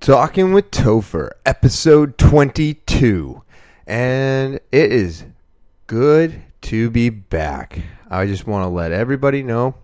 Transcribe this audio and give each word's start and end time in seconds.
Talking 0.00 0.54
with 0.54 0.70
Topher, 0.70 1.32
episode 1.44 2.16
22. 2.16 3.42
And 3.86 4.54
it 4.54 4.92
is 4.92 5.26
good 5.88 6.40
to 6.62 6.88
be 6.88 7.10
back. 7.10 7.82
I 8.08 8.24
just 8.26 8.46
want 8.46 8.64
to 8.64 8.68
let 8.68 8.92
everybody 8.92 9.42
know 9.42 9.74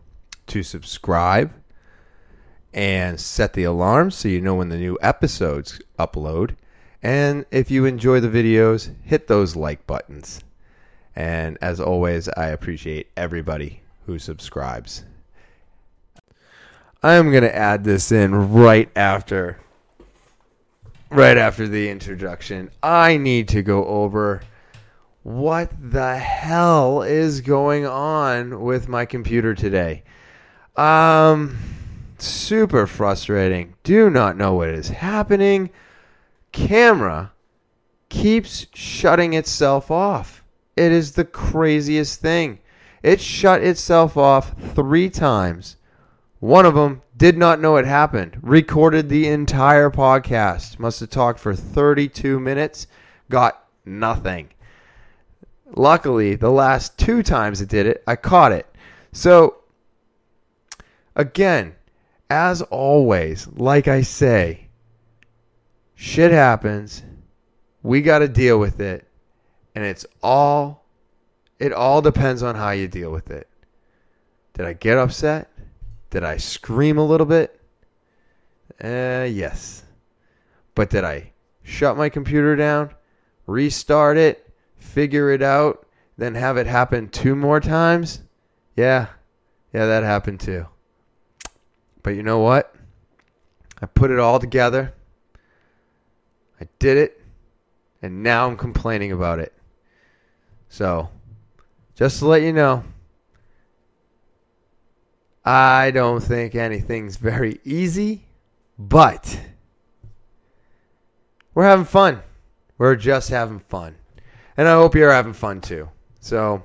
to 0.46 0.62
subscribe 0.62 1.52
and 2.72 3.20
set 3.20 3.52
the 3.52 3.64
alarm 3.64 4.10
so 4.10 4.28
you 4.28 4.40
know 4.40 4.54
when 4.54 4.70
the 4.70 4.78
new 4.78 4.96
episodes 5.02 5.82
upload. 5.98 6.56
And 7.02 7.44
if 7.50 7.70
you 7.70 7.84
enjoy 7.84 8.20
the 8.20 8.28
videos, 8.28 8.94
hit 9.02 9.28
those 9.28 9.54
like 9.54 9.86
buttons. 9.86 10.40
And 11.14 11.58
as 11.60 11.78
always, 11.78 12.27
I 12.30 12.46
appreciate 12.46 13.10
everybody 13.19 13.83
who 14.06 14.19
subscribes. 14.19 15.05
I'm 17.02 17.30
going 17.30 17.42
to 17.42 17.55
add 17.55 17.84
this 17.84 18.10
in 18.10 18.55
right 18.55 18.91
after 18.96 19.58
right 21.10 21.37
after 21.37 21.69
the 21.69 21.88
introduction. 21.88 22.70
I 22.83 23.16
need 23.16 23.48
to 23.48 23.62
go 23.62 23.84
over 23.84 24.42
what 25.23 25.70
the 25.80 26.16
hell 26.16 27.02
is 27.02 27.41
going 27.41 27.87
on 27.87 28.62
with 28.62 28.88
my 28.88 29.05
computer 29.05 29.55
today. 29.55 30.05
Um 30.77 31.56
super 32.19 32.87
frustrating. 32.87 33.74
Do 33.83 34.11
not 34.11 34.37
know 34.37 34.55
what 34.55 34.69
is 34.69 34.88
happening. 34.88 35.70
Camera 36.52 37.33
keeps 38.09 38.66
shutting 38.73 39.34
itself 39.34 39.91
off. 39.91 40.42
It 40.77 40.92
is 40.92 41.12
the 41.12 41.25
craziest 41.25 42.20
thing. 42.20 42.61
It 43.02 43.20
shut 43.20 43.62
itself 43.62 44.17
off 44.17 44.55
3 44.75 45.11
times. 45.11 45.77
One 46.41 46.67
of 46.67 46.75
them 46.75 47.03
did 47.17 47.39
not 47.39 47.61
know 47.61 47.77
it 47.77 47.87
happened. 47.87 48.39
Recorded 48.42 49.09
the 49.09 49.27
entire 49.27 49.91
podcast. 49.91 50.79
Must 50.79 51.01
have 51.01 51.11
talked 51.11 51.41
for 51.41 51.55
32 51.55 52.39
minutes. 52.39 52.87
Got 53.31 53.65
nothing. 53.87 54.51
Luckily, 55.75 56.37
the 56.37 56.51
last 56.51 56.98
two 56.98 57.23
times 57.23 57.61
it 57.61 57.69
did 57.69 57.87
it, 57.87 58.03
I 58.07 58.17
caught 58.17 58.53
it. 58.53 58.67
So, 59.12 59.57
again, 61.14 61.75
as 62.29 62.61
always, 62.62 63.48
like 63.48 63.89
I 63.89 64.03
say, 64.03 64.69
shit 65.95 66.33
happens. 66.33 67.03
We 67.83 68.03
got 68.03 68.19
to 68.19 68.29
deal 68.29 68.59
with 68.59 68.81
it. 68.81 69.09
And 69.75 69.84
it's 69.84 70.07
all, 70.23 70.84
it 71.59 71.73
all 71.73 72.03
depends 72.03 72.42
on 72.42 72.55
how 72.55 72.70
you 72.70 72.89
deal 72.89 73.11
with 73.11 73.31
it. 73.31 73.48
Did 74.55 74.67
I 74.67 74.75
get 74.75 74.98
upset? 74.98 75.51
Did 76.17 76.25
I 76.25 76.39
scream 76.39 76.97
a 76.97 77.05
little 77.05 77.27
bit? 77.27 77.61
Uh, 78.83 79.28
yes. 79.31 79.84
But 80.75 80.89
did 80.89 81.05
I 81.05 81.34
shut 81.62 81.98
my 81.98 82.08
computer 82.08 82.56
down, 82.56 82.95
restart 83.47 84.17
it, 84.17 84.50
figure 84.78 85.31
it 85.31 85.42
out, 85.42 85.86
then 86.17 86.34
have 86.34 86.56
it 86.56 86.67
happen 86.67 87.11
two 87.11 87.36
more 87.36 87.61
times? 87.61 88.23
Yeah. 88.77 89.08
Yeah, 89.75 89.84
that 89.84 90.05
happened 90.05 90.41
too. 90.41 90.64
But 92.03 92.14
you 92.14 92.23
know 92.23 92.39
what? 92.39 92.75
I 93.83 93.84
put 93.84 94.11
it 94.11 94.19
all 94.19 94.39
together. 94.39 94.95
I 96.58 96.67
did 96.78 96.97
it. 96.97 97.20
And 98.01 98.23
now 98.23 98.47
I'm 98.47 98.56
complaining 98.56 99.12
about 99.12 99.39
it. 99.39 99.53
So, 100.70 101.11
just 101.95 102.20
to 102.20 102.27
let 102.27 102.41
you 102.41 102.55
know, 102.55 102.84
I 105.47 105.92
don't 105.92 106.20
think 106.20 106.57
anything's 106.57 107.17
very 107.17 107.61
easy, 107.64 108.24
but 108.80 109.40
we're 111.55 111.62
having 111.62 111.84
fun. 111.84 112.20
We're 112.79 112.96
just 112.96 113.30
having 113.30 113.61
fun. 113.61 113.95
And 114.57 114.67
I 114.67 114.73
hope 114.73 114.96
you're 114.96 115.12
having 115.12 115.33
fun 115.33 115.61
too. 115.61 115.89
So, 116.18 116.64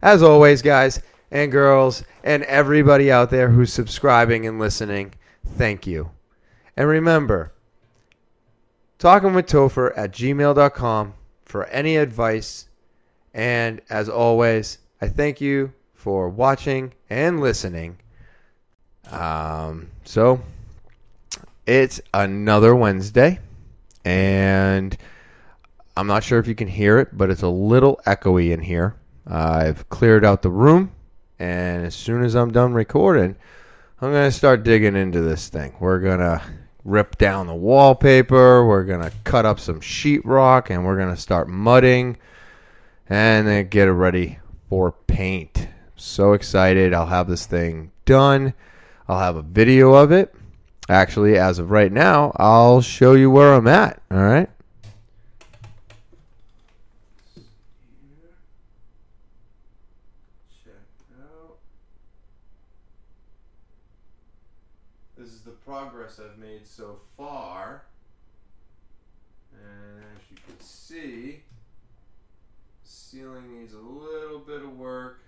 as 0.00 0.22
always, 0.22 0.62
guys 0.62 1.02
and 1.32 1.50
girls, 1.50 2.04
and 2.22 2.44
everybody 2.44 3.10
out 3.10 3.30
there 3.30 3.50
who's 3.50 3.72
subscribing 3.72 4.46
and 4.46 4.60
listening, 4.60 5.14
thank 5.56 5.84
you. 5.84 6.08
And 6.76 6.88
remember, 6.88 7.52
talking 9.00 9.34
with 9.34 9.46
Topher 9.46 9.92
at 9.96 10.12
gmail.com 10.12 11.14
for 11.44 11.64
any 11.66 11.96
advice. 11.96 12.68
And 13.34 13.80
as 13.90 14.08
always, 14.08 14.78
I 15.00 15.08
thank 15.08 15.40
you 15.40 15.72
for 15.94 16.28
watching 16.28 16.92
and 17.10 17.40
listening. 17.40 17.98
Um, 19.10 19.90
so 20.04 20.40
it's 21.66 22.00
another 22.12 22.74
Wednesday, 22.74 23.38
and 24.04 24.96
I'm 25.96 26.06
not 26.06 26.24
sure 26.24 26.38
if 26.38 26.46
you 26.46 26.54
can 26.54 26.68
hear 26.68 26.98
it, 26.98 27.16
but 27.16 27.30
it's 27.30 27.42
a 27.42 27.48
little 27.48 28.00
echoey 28.06 28.52
in 28.52 28.60
here. 28.60 28.96
I've 29.26 29.88
cleared 29.88 30.24
out 30.24 30.42
the 30.42 30.50
room, 30.50 30.92
and 31.38 31.86
as 31.86 31.94
soon 31.94 32.24
as 32.24 32.34
I'm 32.34 32.52
done 32.52 32.74
recording, 32.74 33.36
I'm 34.00 34.10
going 34.10 34.30
to 34.30 34.36
start 34.36 34.64
digging 34.64 34.96
into 34.96 35.20
this 35.20 35.48
thing. 35.48 35.74
We're 35.80 36.00
going 36.00 36.18
to 36.18 36.42
rip 36.84 37.16
down 37.16 37.46
the 37.46 37.54
wallpaper, 37.54 38.66
we're 38.66 38.84
going 38.84 39.00
to 39.00 39.12
cut 39.24 39.46
up 39.46 39.58
some 39.58 39.80
sheetrock, 39.80 40.70
and 40.70 40.84
we're 40.84 40.98
going 40.98 41.14
to 41.14 41.20
start 41.20 41.48
mudding 41.48 42.18
and 43.08 43.46
then 43.46 43.68
get 43.68 43.88
it 43.88 43.92
ready 43.92 44.38
for 44.68 44.92
paint. 44.92 45.68
So 45.96 46.32
excited. 46.32 46.92
I'll 46.92 47.06
have 47.06 47.28
this 47.28 47.46
thing 47.46 47.92
done. 48.04 48.54
I'll 49.08 49.18
have 49.18 49.36
a 49.36 49.42
video 49.42 49.94
of 49.94 50.12
it. 50.12 50.34
Actually, 50.88 51.38
as 51.38 51.58
of 51.58 51.70
right 51.70 51.92
now, 51.92 52.32
I'll 52.36 52.80
show 52.80 53.14
you 53.14 53.30
where 53.30 53.54
I'm 53.54 53.66
at. 53.66 54.02
All 54.10 54.18
right. 54.18 54.50
Check 60.64 60.74
out. 61.20 61.56
This 65.16 65.28
is 65.28 65.40
the 65.40 65.52
progress 65.52 66.20
I've 66.22 66.38
made 66.38 66.66
so 66.66 66.98
far. 67.16 67.84
And 69.54 70.02
as 70.02 70.20
you 70.30 70.36
can 70.46 70.60
see, 70.60 71.42
ceiling 72.82 73.58
needs 73.58 73.72
a 73.72 73.78
little 73.78 74.40
bit 74.40 74.62
of 74.62 74.76
work. 74.76 75.20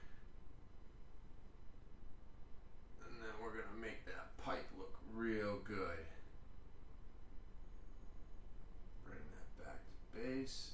And 3.07 3.15
then 3.23 3.31
we're 3.43 3.53
going 3.53 3.71
to 3.75 3.81
make 3.81 4.05
that 4.05 4.37
pipe 4.45 4.67
look 4.77 4.95
real 5.15 5.59
good. 5.65 6.05
Bring 9.05 9.19
that 9.33 9.65
back 9.65 9.79
to 9.81 10.19
base. 10.19 10.73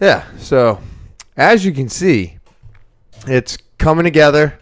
Yeah, 0.00 0.24
so 0.38 0.80
as 1.36 1.64
you 1.64 1.72
can 1.72 1.88
see, 1.88 2.38
it's 3.28 3.56
coming 3.78 4.04
together. 4.04 4.58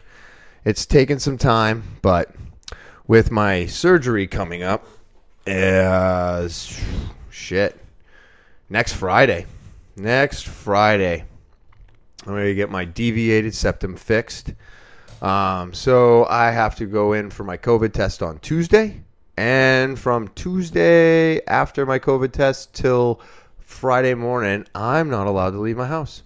It's 0.65 0.85
taken 0.85 1.19
some 1.19 1.39
time, 1.39 1.83
but 2.03 2.35
with 3.07 3.31
my 3.31 3.67
surgery 3.67 4.27
coming 4.27 4.63
up, 4.63 4.87
uh, 5.47 6.49
shit, 7.31 7.79
next 8.69 8.93
Friday. 8.93 9.47
Next 9.97 10.47
Friday, 10.47 11.25
I'm 12.27 12.33
going 12.33 12.45
to 12.47 12.55
get 12.55 12.71
my 12.71 12.85
deviated 12.85 13.55
septum 13.55 13.97
fixed. 13.97 14.53
Um, 15.23 15.73
so 15.73 16.27
I 16.27 16.51
have 16.51 16.77
to 16.77 16.87
go 16.87 17.15
in 17.15 17.31
for 17.31 17.45
my 17.45 17.57
COVID 17.57 17.93
test 17.93 18.23
on 18.23 18.39
Tuesday. 18.41 19.01
And 19.37 19.99
from 19.99 20.29
Tuesday 20.29 21.45
after 21.47 21.87
my 21.87 21.99
COVID 21.99 22.33
test 22.33 22.75
till 22.75 23.21
Friday 23.73 24.15
morning, 24.15 24.65
I'm 24.75 25.11
not 25.11 25.27
allowed 25.27 25.51
to 25.51 25.59
leave 25.59 25.77
my 25.77 25.89
house. 25.89 26.23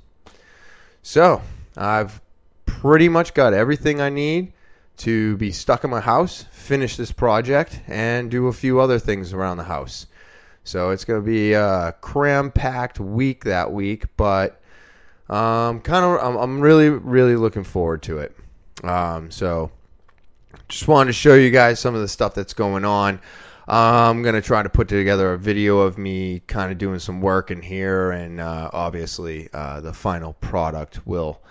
So 1.02 1.40
I've 1.76 2.20
pretty 2.66 3.08
much 3.08 3.32
got 3.32 3.54
everything 3.54 4.00
I 4.00 4.10
need 4.10 4.52
to 4.98 5.36
be 5.38 5.52
stuck 5.52 5.84
in 5.84 5.90
my 5.90 6.00
house, 6.00 6.44
finish 6.50 6.96
this 6.96 7.12
project, 7.12 7.80
and 7.86 8.30
do 8.30 8.48
a 8.48 8.52
few 8.52 8.80
other 8.80 8.98
things 8.98 9.32
around 9.32 9.56
the 9.56 9.64
house. 9.64 10.06
So 10.64 10.90
it's 10.90 11.04
going 11.04 11.22
to 11.22 11.24
be 11.24 11.52
a 11.52 11.94
cram-packed 12.00 12.98
week 13.00 13.44
that 13.44 13.72
week, 13.72 14.04
but 14.16 14.60
um, 15.30 15.80
kind 15.80 16.04
of 16.04 16.20
I'm, 16.22 16.36
I'm 16.36 16.60
really 16.60 16.90
really 16.90 17.36
looking 17.36 17.64
forward 17.64 18.02
to 18.02 18.18
it. 18.18 18.36
Um, 18.82 19.30
so 19.30 19.70
just 20.68 20.88
wanted 20.88 21.08
to 21.08 21.12
show 21.14 21.34
you 21.34 21.50
guys 21.50 21.78
some 21.78 21.94
of 21.94 22.00
the 22.00 22.08
stuff 22.08 22.34
that's 22.34 22.54
going 22.54 22.84
on. 22.84 23.20
I'm 23.68 24.22
gonna 24.22 24.42
try 24.42 24.62
to 24.62 24.68
put 24.68 24.86
together 24.86 25.32
a 25.32 25.38
video 25.38 25.78
of 25.78 25.98
me 25.98 26.40
kind 26.46 26.70
of 26.70 26.78
doing 26.78 27.00
some 27.00 27.20
work 27.20 27.50
in 27.50 27.60
here, 27.60 28.12
and 28.12 28.40
uh, 28.40 28.70
obviously 28.72 29.48
uh, 29.52 29.80
the 29.80 29.92
final 29.92 30.34
product 30.34 31.04
will 31.06 31.42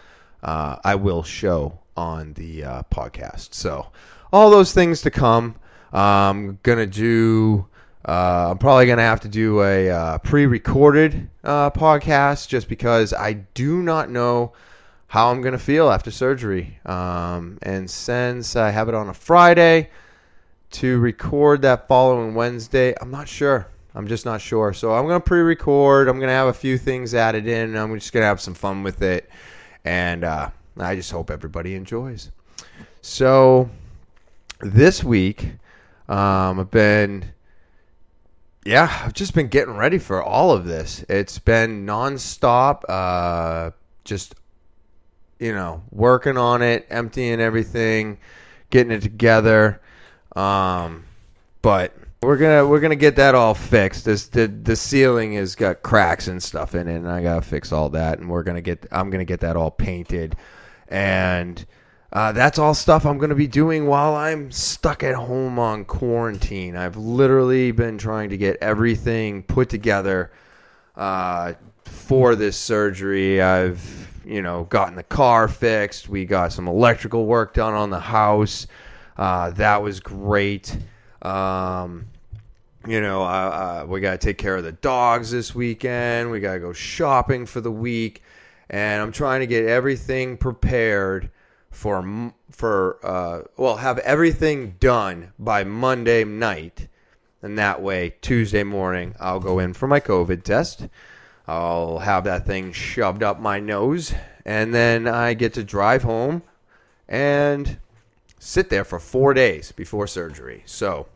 uh, 0.42 0.78
I 0.84 0.96
will 0.96 1.24
show 1.24 1.80
on 1.98 2.34
the 2.34 2.64
uh, 2.64 2.84
podcast. 2.84 3.54
So 3.54 3.88
all 4.32 4.50
those 4.50 4.74
things 4.74 5.02
to 5.02 5.12
come. 5.12 5.56
I'm 5.92 6.60
gonna 6.64 6.86
do. 6.86 7.68
Uh, 8.08 8.52
I'm 8.52 8.60
probably 8.60 8.86
gonna 8.86 9.02
have 9.02 9.22
to 9.22 9.28
do 9.28 9.62
a 9.62 9.90
uh, 9.90 10.18
pre-recorded 10.20 11.30
podcast 11.44 12.48
just 12.48 12.70
because 12.70 13.14
I 13.14 13.34
do 13.34 13.82
not 13.82 14.10
know 14.10 14.54
how 15.08 15.32
I'm 15.32 15.42
gonna 15.42 15.58
feel 15.58 15.90
after 15.90 16.12
surgery. 16.12 16.80
Um, 16.86 17.58
and 17.62 17.90
since 17.90 18.56
I 18.56 18.70
have 18.70 18.88
it 18.88 18.96
on 18.96 19.10
a 19.10 19.14
Friday 19.14 19.90
to 20.76 21.00
record 21.00 21.62
that 21.62 21.88
following 21.88 22.36
Wednesday, 22.36 22.94
I'm 23.00 23.10
not 23.10 23.30
sure. 23.30 23.68
I'm 23.94 24.08
just 24.08 24.26
not 24.26 24.42
sure. 24.42 24.74
So 24.74 24.94
I'm 24.94 25.06
gonna 25.08 25.22
pre-record. 25.22 26.10
I'm 26.10 26.20
gonna 26.20 26.34
have 26.34 26.48
a 26.48 26.54
few 26.54 26.78
things 26.78 27.14
added 27.14 27.48
in. 27.48 27.78
I'm 27.78 27.98
just 27.98 28.12
gonna 28.12 28.26
have 28.26 28.42
some 28.42 28.54
fun 28.54 28.84
with 28.84 29.02
it, 29.02 29.30
and 29.86 30.26
uh, 30.26 30.50
I 30.78 30.96
just 30.96 31.12
hope 31.12 31.32
everybody 31.32 31.76
enjoys. 31.76 32.32
So 33.02 33.70
this 34.60 35.02
week, 35.02 35.54
um, 36.10 36.60
I've 36.60 36.72
been 36.72 37.32
yeah, 38.66 39.04
I've 39.06 39.14
just 39.14 39.34
been 39.34 39.48
getting 39.48 39.76
ready 39.76 39.98
for 39.98 40.22
all 40.22 40.52
of 40.52 40.66
this. 40.66 41.06
It's 41.08 41.40
been 41.40 41.86
nonstop, 41.86 42.82
uh, 42.90 43.72
just 44.04 44.36
you 45.40 45.54
know, 45.54 45.84
working 45.92 46.38
on 46.38 46.62
it, 46.62 46.86
emptying 46.90 47.40
everything, 47.40 48.18
getting 48.72 48.92
it 48.92 49.02
together. 49.02 49.80
Um, 50.36 51.06
but 51.62 51.96
we're 52.22 52.38
gonna 52.38 52.66
we're 52.66 52.80
gonna 52.80 52.96
get 52.96 53.16
that 53.18 53.36
all 53.36 53.54
fixed. 53.54 54.06
This 54.06 54.28
the 54.28 54.48
the 54.48 54.76
ceiling 54.76 55.34
has 55.34 55.56
got 55.56 55.84
cracks 55.84 56.28
and 56.28 56.42
stuff 56.42 56.76
in 56.76 56.88
it, 56.88 56.96
and 56.96 57.10
I 57.10 57.22
gotta 57.22 57.42
fix 57.42 57.72
all 57.72 57.90
that. 57.90 58.20
And 58.20 58.30
we're 58.30 58.44
gonna 58.44 58.62
get 58.62 58.86
I'm 58.92 59.10
gonna 59.10 59.26
get 59.26 59.42
that 59.42 59.56
all 59.56 59.72
painted, 59.72 60.36
and 60.88 61.66
uh, 62.16 62.32
that's 62.32 62.58
all 62.58 62.74
stuff 62.74 63.06
I'm 63.06 63.20
to 63.20 63.36
be 63.36 63.46
doing 63.46 63.88
while 63.88 64.16
I'm 64.16 64.50
stuck 64.50 65.04
at 65.04 65.16
home 65.16 65.60
on 65.60 65.84
quarantine. 65.84 66.78
I've 66.78 66.96
literally 66.96 67.72
been 67.72 67.98
trying 67.98 68.30
to 68.30 68.38
get 68.38 68.58
everything 68.62 69.44
put 69.44 69.68
together 69.68 70.32
uh, 70.96 71.56
for 71.84 72.36
this 72.36 72.56
surgery. 72.56 73.42
I've, 73.42 74.22
you 74.24 74.42
know, 74.42 74.64
gotten 74.64 74.96
the 74.96 75.04
car 75.04 75.50
fixed. 75.50 76.08
We 76.08 76.24
got 76.24 76.54
some 76.54 76.70
electrical 76.70 77.26
work 77.26 77.54
done 77.54 77.74
on 77.74 77.90
the 77.90 78.00
house. 78.00 78.66
Uh, 79.18 79.52
that 79.52 79.82
was 79.82 80.00
great. 80.00 80.78
Um, 81.22 82.08
you 82.88 83.02
know, 83.02 83.24
uh, 83.24 83.84
uh 83.84 83.86
we 83.88 84.02
got 84.02 84.12
to 84.12 84.18
take 84.18 84.38
care 84.38 84.56
of 84.56 84.64
the 84.64 84.72
dogs 84.72 85.32
this 85.32 85.56
weekend. 85.56 86.32
We 86.32 86.40
got 86.40 86.54
to 86.54 86.60
go 86.60 86.74
shopping 86.74 87.46
for 87.46 87.62
the 87.62 87.72
week. 87.72 88.22
And 88.70 89.02
I'm 89.02 89.12
trying 89.12 89.42
to 89.42 89.48
get 89.48 89.66
everything 89.66 90.38
prepared 90.38 91.30
for 91.76 92.34
for 92.52 93.06
uh, 93.06 93.42
well 93.58 93.76
have 93.78 94.00
everything 94.00 94.76
done 94.80 95.34
by 95.38 95.64
Monday 95.64 96.24
night, 96.24 96.88
and 97.42 97.58
that 97.58 97.82
way 97.82 98.16
Tuesday 98.22 98.64
morning 98.64 99.14
I'll 99.20 99.42
go 99.42 99.60
in 99.60 99.74
for 99.74 99.88
my 99.88 100.00
COVID 100.00 100.44
test. 100.44 100.88
I'll 101.48 102.00
have 102.00 102.24
that 102.24 102.48
thing 102.48 102.72
shoved 102.72 103.22
up 103.22 103.40
my 103.40 103.60
nose, 103.60 104.16
and 104.46 104.74
then 104.74 105.08
I 105.08 105.34
get 105.34 105.54
to 105.56 105.64
drive 105.64 106.02
home 106.02 106.42
and 107.08 107.78
sit 108.46 108.70
there 108.70 108.86
for 108.86 109.00
four 109.00 109.34
days 109.34 109.72
before 109.72 110.06
surgery. 110.06 110.62
So 110.66 111.08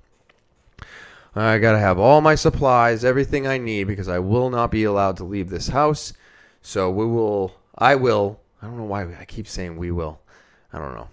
I 1.36 1.60
got 1.60 1.74
to 1.74 1.80
have 1.80 2.00
all 2.00 2.22
my 2.22 2.36
supplies, 2.36 3.06
everything 3.06 3.46
I 3.46 3.60
need, 3.60 3.86
because 3.86 4.10
I 4.10 4.18
will 4.20 4.50
not 4.50 4.72
be 4.72 4.84
allowed 4.84 5.18
to 5.18 5.24
leave 5.24 5.50
this 5.50 5.68
house. 5.68 6.14
So 6.62 6.90
we 6.90 7.06
will, 7.06 7.54
I 7.78 7.96
will, 7.96 8.40
I 8.62 8.66
don't 8.66 8.78
know 8.78 8.86
why 8.86 9.04
I 9.04 9.26
keep 9.26 9.48
saying 9.48 9.78
we 9.78 9.92
will. 9.92 10.20
I 10.74 10.80
don't 10.80 10.96
know. 10.96 11.08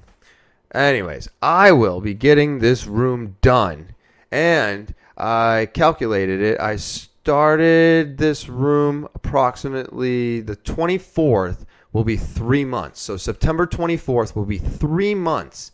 Anyways, 0.74 1.28
I 1.42 1.72
will 1.72 2.00
be 2.00 2.14
getting 2.14 2.58
this 2.58 2.86
room 2.86 3.36
done. 3.42 3.94
And 4.32 4.94
I 5.18 5.68
calculated 5.72 6.40
it. 6.40 6.58
I 6.58 6.76
started 6.76 8.16
this 8.16 8.48
room 8.48 9.06
approximately 9.14 10.40
the 10.40 10.56
24th 10.56 11.66
will 11.92 12.04
be 12.04 12.16
three 12.16 12.64
months. 12.64 13.00
So 13.00 13.16
September 13.16 13.66
24th 13.66 14.34
will 14.34 14.44
be 14.44 14.58
three 14.58 15.14
months. 15.14 15.72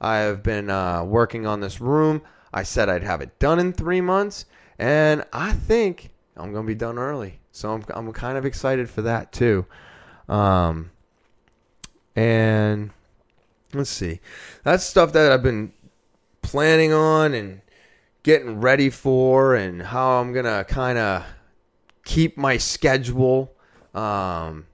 I 0.00 0.18
have 0.18 0.42
been 0.42 0.70
uh, 0.70 1.04
working 1.04 1.46
on 1.46 1.60
this 1.60 1.80
room. 1.80 2.22
I 2.52 2.62
said 2.62 2.88
I'd 2.88 3.02
have 3.02 3.20
it 3.20 3.38
done 3.38 3.58
in 3.58 3.72
three 3.72 4.00
months. 4.00 4.46
And 4.78 5.24
I 5.32 5.52
think 5.52 6.10
I'm 6.36 6.52
going 6.52 6.64
to 6.64 6.68
be 6.68 6.74
done 6.74 6.98
early. 6.98 7.40
So 7.52 7.72
I'm, 7.72 7.84
I'm 7.94 8.12
kind 8.12 8.36
of 8.36 8.44
excited 8.44 8.90
for 8.90 9.02
that 9.02 9.32
too. 9.32 9.66
Um, 10.28 10.90
and 12.16 12.90
let's 13.72 13.90
see. 13.90 14.20
That's 14.62 14.84
stuff 14.84 15.12
that 15.12 15.32
I've 15.32 15.42
been 15.42 15.72
planning 16.42 16.92
on 16.92 17.34
and 17.34 17.60
getting 18.22 18.60
ready 18.60 18.90
for 18.90 19.54
and 19.54 19.82
how 19.82 20.20
I'm 20.20 20.32
going 20.32 20.46
to 20.46 20.64
kind 20.68 20.98
of 20.98 21.24
keep 22.04 22.36
my 22.36 22.56
schedule 22.56 23.52
um, 23.94 24.66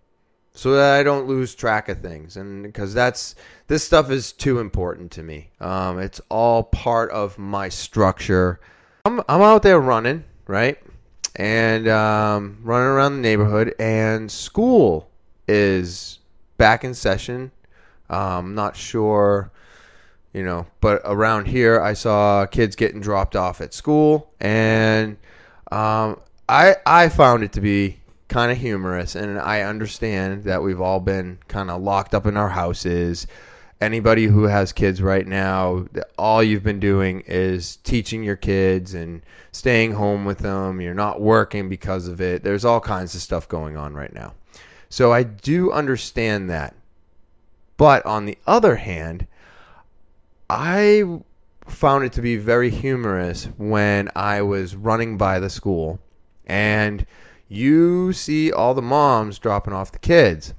so 0.60 0.72
that 0.72 1.00
I 1.00 1.02
don't 1.02 1.26
lose 1.26 1.54
track 1.54 1.88
of 1.88 2.00
things. 2.00 2.36
And 2.36 2.62
because 2.62 2.92
that's 2.92 3.34
this 3.66 3.82
stuff 3.82 4.10
is 4.10 4.30
too 4.30 4.58
important 4.58 5.10
to 5.12 5.22
me. 5.22 5.48
Um, 5.58 5.98
it's 5.98 6.20
all 6.28 6.64
part 6.64 7.10
of 7.12 7.38
my 7.38 7.70
structure. 7.70 8.60
I'm, 9.06 9.20
I'm 9.26 9.40
out 9.40 9.62
there 9.62 9.80
running, 9.80 10.24
right? 10.46 10.76
And 11.36 11.88
um, 11.88 12.58
running 12.62 12.88
around 12.88 13.16
the 13.16 13.22
neighborhood, 13.22 13.74
and 13.78 14.30
school 14.30 15.10
is 15.48 16.18
back 16.58 16.84
in 16.84 16.92
session 16.92 17.52
um, 18.10 18.54
not 18.54 18.76
sure, 18.76 19.50
you 20.34 20.42
know, 20.42 20.66
but 20.82 21.00
around 21.04 21.46
here 21.46 21.80
I 21.80 21.94
saw 21.94 22.44
kids 22.44 22.76
getting 22.76 23.00
dropped 23.00 23.34
off 23.34 23.62
at 23.62 23.72
school, 23.72 24.34
and 24.40 25.16
um, 25.72 26.20
I 26.48 26.76
I 26.84 27.08
found 27.08 27.44
it 27.44 27.52
to 27.52 27.60
be 27.60 27.99
kind 28.30 28.52
of 28.52 28.58
humorous, 28.58 29.16
and 29.16 29.38
I 29.38 29.62
understand 29.62 30.44
that 30.44 30.62
we've 30.62 30.80
all 30.80 31.00
been 31.00 31.38
kind 31.48 31.68
of 31.70 31.82
locked 31.82 32.14
up 32.14 32.26
in 32.26 32.36
our 32.36 32.48
houses. 32.48 33.26
Anybody 33.80 34.26
who 34.26 34.44
has 34.44 34.72
kids 34.72 35.02
right 35.02 35.26
now, 35.26 35.86
all 36.16 36.42
you've 36.42 36.62
been 36.62 36.80
doing 36.80 37.22
is 37.26 37.76
teaching 37.76 38.22
your 38.22 38.36
kids 38.36 38.94
and 38.94 39.22
staying 39.52 39.92
home 39.92 40.24
with 40.24 40.38
them. 40.38 40.80
You're 40.80 40.94
not 40.94 41.20
working 41.20 41.68
because 41.68 42.06
of 42.06 42.20
it. 42.20 42.44
There's 42.44 42.64
all 42.64 42.80
kinds 42.80 43.14
of 43.14 43.20
stuff 43.20 43.48
going 43.48 43.76
on 43.76 43.94
right 43.94 44.12
now. 44.12 44.34
So 44.90 45.12
I 45.12 45.24
do 45.24 45.72
understand 45.72 46.50
that. 46.50 46.74
But 47.76 48.06
on 48.06 48.26
the 48.26 48.38
other 48.46 48.76
hand, 48.76 49.26
I 50.48 51.20
found 51.66 52.04
it 52.04 52.12
to 52.12 52.22
be 52.22 52.36
very 52.36 52.70
humorous 52.70 53.46
when 53.56 54.08
I 54.14 54.42
was 54.42 54.76
running 54.76 55.16
by 55.16 55.40
the 55.40 55.50
school 55.50 55.98
and 56.46 57.06
you 57.50 58.12
see 58.12 58.52
all 58.52 58.74
the 58.74 58.80
moms 58.80 59.38
dropping 59.38 59.74
off 59.74 59.92
the 59.92 59.98
kids. 59.98 60.54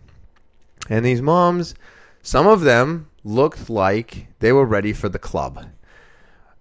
And 0.90 1.06
these 1.06 1.22
moms, 1.22 1.74
some 2.22 2.46
of 2.46 2.62
them 2.62 3.08
looked 3.24 3.70
like 3.70 4.28
they 4.40 4.52
were 4.52 4.66
ready 4.66 4.92
for 4.92 5.08
the 5.08 5.18
club. 5.18 5.66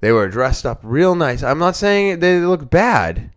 They 0.00 0.12
were 0.12 0.28
dressed 0.28 0.64
up 0.64 0.80
real 0.82 1.14
nice. 1.14 1.42
I'm 1.42 1.58
not 1.58 1.76
saying 1.76 2.20
they 2.20 2.38
looked 2.38 2.70
bad 2.70 3.32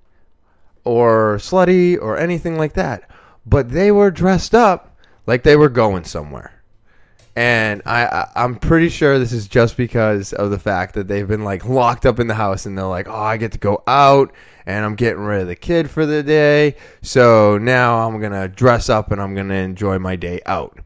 or 0.85 1.37
slutty 1.37 1.99
or 1.99 2.17
anything 2.17 2.57
like 2.57 2.73
that, 2.73 3.09
but 3.45 3.71
they 3.71 3.91
were 3.91 4.11
dressed 4.11 4.53
up 4.53 4.95
like 5.25 5.43
they 5.43 5.55
were 5.55 5.69
going 5.69 6.03
somewhere 6.03 6.62
and 7.35 7.81
I, 7.85 8.27
I 8.35 8.43
am 8.43 8.55
pretty 8.55 8.89
sure 8.89 9.17
this 9.17 9.31
is 9.31 9.47
just 9.47 9.75
because 9.75 10.33
of 10.33 10.51
the 10.51 10.59
fact 10.59 10.93
that 10.95 11.07
they've 11.07 11.27
been 11.27 11.43
like 11.43 11.65
locked 11.65 12.05
up 12.05 12.19
in 12.19 12.27
the 12.27 12.35
house 12.35 12.65
and 12.65 12.77
they're 12.77 12.85
like, 12.85 13.07
oh, 13.07 13.15
I 13.15 13.37
get 13.37 13.53
to 13.53 13.57
go 13.57 13.81
out 13.87 14.31
and 14.65 14.85
I'm 14.85 14.95
getting 14.95 15.21
rid 15.21 15.41
of 15.41 15.47
the 15.47 15.55
kid 15.55 15.89
for 15.89 16.05
the 16.05 16.21
day, 16.23 16.75
so 17.01 17.57
now 17.57 18.07
I'm 18.07 18.21
gonna 18.21 18.47
dress 18.47 18.87
up 18.89 19.11
and 19.11 19.21
I'm 19.21 19.35
gonna 19.35 19.55
enjoy 19.55 19.99
my 19.99 20.15
day 20.15 20.41
out. 20.45 20.79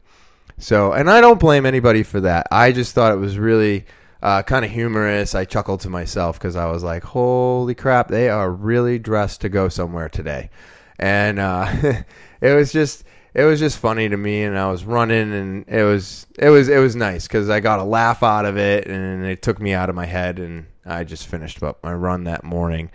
So, 0.56 0.92
and 0.92 1.08
I 1.08 1.20
don't 1.20 1.38
blame 1.38 1.66
anybody 1.66 2.02
for 2.02 2.20
that. 2.22 2.48
I 2.50 2.72
just 2.72 2.94
thought 2.94 3.12
it 3.12 3.18
was 3.18 3.38
really 3.38 3.86
uh, 4.20 4.42
kind 4.42 4.64
of 4.64 4.72
humorous. 4.72 5.36
I 5.36 5.44
chuckled 5.44 5.80
to 5.80 5.90
myself 5.90 6.38
because 6.38 6.56
I 6.56 6.66
was 6.66 6.82
like, 6.82 7.04
holy 7.04 7.76
crap, 7.76 8.08
they 8.08 8.28
are 8.28 8.50
really 8.50 8.98
dressed 8.98 9.42
to 9.42 9.48
go 9.48 9.68
somewhere 9.68 10.08
today, 10.08 10.50
and 10.98 11.38
uh, 11.38 11.72
it 12.40 12.54
was 12.54 12.72
just 12.72 13.04
it 13.34 13.44
was 13.44 13.60
just 13.60 13.78
funny 13.78 14.08
to 14.08 14.16
me 14.16 14.42
and 14.42 14.58
I 14.58 14.70
was 14.70 14.84
running 14.84 15.32
and 15.32 15.64
it 15.68 15.84
was 15.84 16.26
it 16.38 16.50
was 16.50 16.68
it 16.68 16.78
was 16.78 16.96
nice 16.96 17.28
cuz 17.28 17.48
I 17.48 17.60
got 17.60 17.78
a 17.78 17.84
laugh 17.84 18.22
out 18.22 18.44
of 18.44 18.56
it 18.56 18.86
and 18.86 19.24
it 19.24 19.42
took 19.42 19.60
me 19.60 19.72
out 19.72 19.88
of 19.88 19.94
my 19.94 20.06
head 20.06 20.38
and 20.38 20.66
I 20.86 21.04
just 21.04 21.26
finished 21.26 21.62
up 21.62 21.82
my 21.82 21.92
run 21.92 22.24
that 22.24 22.44
morning. 22.44 22.90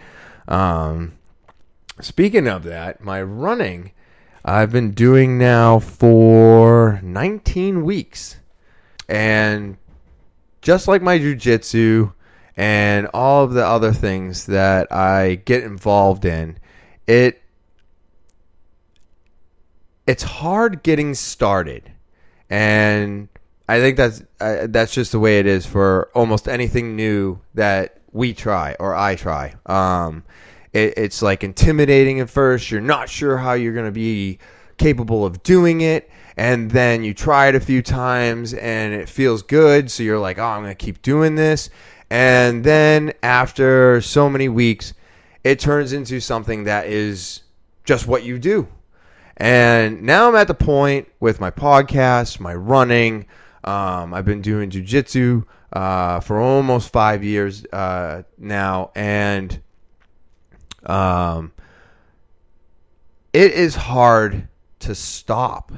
Um, 0.48 1.14
speaking 2.02 2.48
of 2.48 2.64
that, 2.64 3.04
my 3.04 3.22
running 3.22 3.92
I've 4.46 4.74
been 4.74 4.92
doing 4.92 5.38
now 5.38 5.80
for 5.80 7.00
19 7.02 7.86
weeks. 7.86 8.36
And 9.08 9.78
just 10.62 10.88
like 10.88 11.02
my 11.02 11.18
jujitsu 11.18 12.12
and 12.58 13.08
all 13.14 13.46
of 13.46 13.54
the 13.54 13.66
other 13.66 13.94
things 13.94 14.46
that 14.48 14.92
I 14.92 15.36
get 15.46 15.64
involved 15.64 16.26
in, 16.26 16.58
it 17.08 17.42
it's 20.06 20.24
hard 20.24 20.84
getting 20.84 21.14
started, 21.14 21.92
and 22.50 23.30
I 23.68 23.80
think 23.80 23.98
that's 23.98 24.24
uh, 24.40 24.68
that's 24.70 24.94
just 24.94 25.12
the 25.12 25.20
way 25.20 25.40
it 25.40 25.46
is 25.46 25.66
for 25.66 26.10
almost 26.14 26.48
anything 26.48 26.96
new 26.96 27.40
that 27.54 28.00
we 28.12 28.34
try 28.34 28.76
or 28.80 28.96
I 28.96 29.16
try. 29.16 29.56
Um, 29.66 30.24
it, 30.74 30.94
it's 30.98 31.22
like 31.22 31.44
intimidating 31.44 32.20
at 32.20 32.30
first. 32.30 32.70
You're 32.72 32.82
not 32.82 33.10
sure 33.10 33.38
how 33.38 33.54
you're 33.54 33.74
going 33.74 33.86
to 33.86 33.92
be 33.92 34.40
capable 34.78 35.26
of 35.26 35.44
doing 35.44 35.82
it. 35.82 36.10
And 36.36 36.72
then 36.72 37.04
you 37.04 37.14
try 37.14 37.48
it 37.48 37.56
a 37.56 37.60
few 37.60 37.82
times 37.82 38.54
and 38.54 38.94
it 38.94 39.08
feels 39.08 39.44
good. 39.44 39.92
So 39.92 40.04
you're 40.04 40.20
like 40.20 40.40
oh 40.40 40.46
i'm 40.46 40.64
going 40.64 40.76
to 40.76 40.86
keep 40.86 41.02
doing 41.02 41.36
this. 41.36 41.70
And 42.10 42.64
then 42.64 43.14
after 43.22 44.02
so 44.02 44.30
many 44.30 44.50
weeks 44.50 44.94
it 45.44 45.60
turns 45.60 45.94
into 45.94 46.20
something 46.20 46.66
that 46.66 46.88
is 46.88 47.42
just 47.86 48.08
what 48.08 48.24
you 48.24 48.40
do 48.40 48.68
and 49.38 50.02
now 50.04 50.28
i'm 50.28 50.36
at 50.36 50.48
the 50.48 50.54
point 50.54 51.08
with 51.20 51.40
my 51.40 51.52
podcast 51.52 52.40
my 52.40 52.54
running. 52.54 53.26
Um, 53.64 54.14
i've 54.14 54.26
been 54.26 54.42
doing 54.42 54.70
jiu-jitsu 54.70 55.44
uh, 55.74 56.20
for 56.20 56.40
almost 56.40 56.92
five 56.92 57.24
years 57.24 57.66
uh, 57.74 58.24
now. 58.38 58.92
And 58.96 59.60
um, 60.86 61.52
it 63.34 63.52
is 63.52 63.76
hard 63.76 64.48
to 64.80 64.96
stop. 64.96 65.72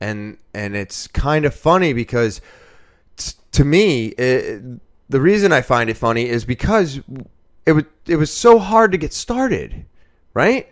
And 0.00 0.38
and 0.54 0.74
it's 0.74 1.06
kind 1.08 1.44
of 1.44 1.54
funny 1.54 1.92
because 1.92 2.40
t- 3.16 3.32
to 3.52 3.64
me 3.64 4.06
it, 4.08 4.62
the 5.08 5.20
reason 5.20 5.52
I 5.52 5.60
find 5.60 5.88
it 5.90 5.96
funny 5.96 6.28
is 6.28 6.44
because 6.44 7.00
it 7.66 7.72
was 7.72 7.84
it 8.06 8.16
was 8.16 8.32
so 8.32 8.58
hard 8.58 8.92
to 8.92 8.98
get 8.98 9.12
started, 9.12 9.86
right? 10.34 10.68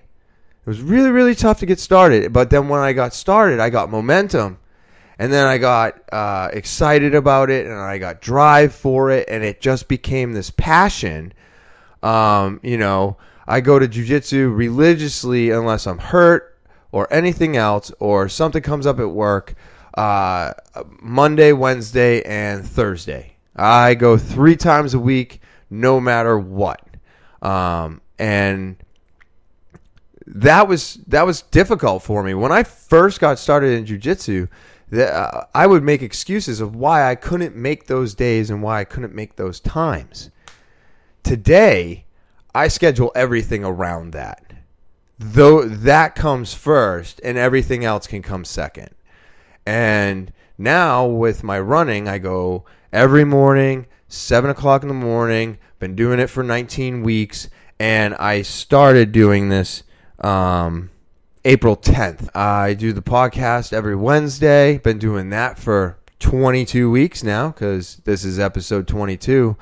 It 0.65 0.69
was 0.69 0.81
really 0.81 1.11
really 1.11 1.35
tough 1.35 1.59
to 1.61 1.67
get 1.67 1.81
started, 1.81 2.33
but 2.33 2.51
then 2.51 2.69
when 2.69 2.81
I 2.81 2.93
got 2.93 3.15
started, 3.15 3.61
I 3.61 3.71
got 3.71 3.91
momentum, 3.91 4.59
and 5.19 5.33
then 5.33 5.47
I 5.47 5.59
got 5.59 6.01
uh, 6.13 6.51
excited 6.53 7.15
about 7.15 7.51
it, 7.51 7.67
and 7.67 7.75
I 7.75 7.99
got 7.99 8.21
drive 8.21 8.75
for 8.75 9.11
it, 9.11 9.29
and 9.29 9.43
it 9.43 9.61
just 9.61 9.89
became 9.89 10.33
this 10.33 10.51
passion. 10.51 11.33
Um, 12.03 12.61
you 12.63 12.79
know, 12.79 13.17
I 13.47 13.61
go 13.61 13.79
to 13.79 13.89
jujitsu 13.89 14.55
religiously 14.57 15.51
unless 15.51 15.87
I'm 15.87 15.99
hurt 15.99 16.59
or 16.93 17.13
anything 17.13 17.57
else 17.57 17.93
or 17.99 18.29
something 18.29 18.63
comes 18.63 18.87
up 18.87 18.99
at 18.99 19.11
work 19.11 19.55
uh, 19.95 20.53
Monday, 21.01 21.53
Wednesday, 21.53 22.23
and 22.23 22.65
Thursday. 22.65 23.37
I 23.57 23.95
go 23.95 24.17
three 24.17 24.57
times 24.57 24.95
a 24.95 24.99
week, 24.99 25.41
no 25.69 26.01
matter 26.01 26.39
what. 26.39 26.81
Um, 27.43 28.01
and 28.19 28.77
that 30.35 30.69
was 30.69 30.99
that 31.07 31.27
was 31.27 31.43
difficult 31.43 32.03
for 32.03 32.23
me 32.23 32.35
when 32.35 32.53
I 32.53 32.63
first 32.63 33.21
got 33.21 33.39
started 33.39 33.73
in 33.73 33.85
jujitsu. 33.85 34.49
Uh, 34.93 35.45
I 35.55 35.67
would 35.67 35.85
make 35.85 36.03
excuses 36.03 36.61
of 36.61 36.75
why 36.75 37.09
I 37.09 37.15
couldn't 37.15 37.55
make 37.55 37.87
those 37.87 38.15
days 38.15 38.51
and 38.51 38.63
why 38.63 38.81
I 38.81 38.85
couldn't 38.85 39.15
make 39.15 39.37
those 39.37 39.61
times. 39.61 40.31
Today, 41.23 42.05
I 42.55 42.67
schedule 42.67 43.13
everything 43.15 43.65
around 43.65 44.13
that 44.13 44.51
though 45.21 45.65
that 45.65 46.15
comes 46.15 46.55
first 46.55 47.21
and 47.23 47.37
everything 47.37 47.85
else 47.85 48.07
can 48.07 48.23
come 48.23 48.45
second. 48.45 48.89
And 49.67 50.33
now 50.57 51.07
with 51.07 51.45
my 51.45 51.61
running, 51.61 52.09
I 52.09 52.19
go 52.19 52.65
every 52.91 53.25
morning, 53.25 53.87
seven 54.09 54.51
o'clock 54.51 54.83
in 54.83 54.89
the 54.89 54.95
morning. 54.95 55.59
Been 55.79 55.95
doing 55.95 56.19
it 56.19 56.29
for 56.29 56.43
19 56.43 57.03
weeks, 57.03 57.49
and 57.79 58.15
I 58.15 58.43
started 58.43 59.13
doing 59.13 59.49
this 59.49 59.83
um, 60.21 60.91
April 61.45 61.77
10th. 61.77 62.35
I 62.37 62.75
do 62.75 62.93
the 62.93 63.03
podcast 63.03 63.73
every 63.73 63.97
Wednesday. 63.97 64.79
Been 64.79 64.99
doing 64.99 65.31
that 65.31 65.59
for 65.59 65.99
22 66.19 66.91
weeks 66.91 67.23
now 67.23 67.49
because 67.49 67.97
this 68.05 68.25
is 68.25 68.39
episode 68.39 68.87
22. 68.87 69.57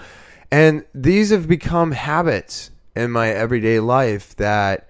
And 0.51 0.85
these 0.95 1.31
have 1.31 1.47
become 1.47 1.93
habits 1.93 2.71
in 2.97 3.11
my 3.11 3.31
everyday 3.31 3.81
life 3.81 4.35
that 4.37 4.89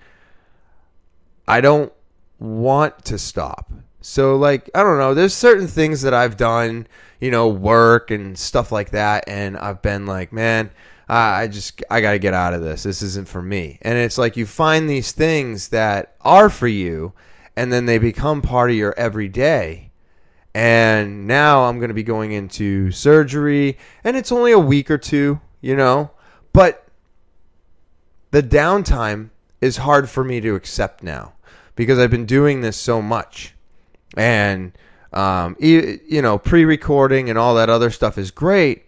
I 1.46 1.60
don't 1.60 1.92
want 2.38 3.04
to 3.06 3.18
stop. 3.18 3.70
So 4.00 4.37
like 4.37 4.70
I 4.75 4.82
don't 4.82 4.98
know, 4.98 5.12
there's 5.12 5.34
certain 5.34 5.66
things 5.66 6.02
that 6.02 6.14
I've 6.14 6.37
done, 6.37 6.87
you 7.20 7.30
know, 7.30 7.48
work 7.48 8.10
and 8.10 8.38
stuff 8.38 8.72
like 8.72 8.90
that 8.90 9.25
and 9.28 9.56
I've 9.56 9.82
been 9.82 10.06
like, 10.06 10.32
man, 10.32 10.70
I 11.08 11.48
just 11.48 11.82
I 11.90 12.00
got 12.00 12.12
to 12.12 12.18
get 12.18 12.34
out 12.34 12.52
of 12.52 12.62
this. 12.62 12.82
This 12.82 13.02
isn't 13.02 13.28
for 13.28 13.40
me. 13.40 13.78
And 13.82 13.96
it's 13.96 14.18
like 14.18 14.36
you 14.36 14.44
find 14.44 14.88
these 14.88 15.12
things 15.12 15.68
that 15.68 16.14
are 16.20 16.50
for 16.50 16.68
you 16.68 17.14
and 17.56 17.72
then 17.72 17.86
they 17.86 17.98
become 17.98 18.42
part 18.42 18.70
of 18.70 18.76
your 18.76 18.94
everyday. 18.98 19.90
And 20.54 21.26
now 21.26 21.64
I'm 21.64 21.78
going 21.78 21.88
to 21.88 21.94
be 21.94 22.02
going 22.02 22.32
into 22.32 22.90
surgery 22.90 23.78
and 24.04 24.16
it's 24.16 24.32
only 24.32 24.52
a 24.52 24.58
week 24.58 24.90
or 24.90 24.98
two, 24.98 25.40
you 25.60 25.76
know, 25.76 26.10
but 26.52 26.86
the 28.30 28.42
downtime 28.42 29.30
is 29.60 29.78
hard 29.78 30.10
for 30.10 30.22
me 30.22 30.40
to 30.40 30.54
accept 30.54 31.02
now 31.02 31.32
because 31.74 31.98
I've 31.98 32.10
been 32.10 32.26
doing 32.26 32.60
this 32.60 32.76
so 32.76 33.00
much. 33.00 33.54
And, 34.16 34.72
um, 35.12 35.56
you 35.58 36.20
know, 36.22 36.38
pre 36.38 36.64
recording 36.64 37.30
and 37.30 37.38
all 37.38 37.54
that 37.54 37.70
other 37.70 37.90
stuff 37.90 38.18
is 38.18 38.30
great. 38.30 38.84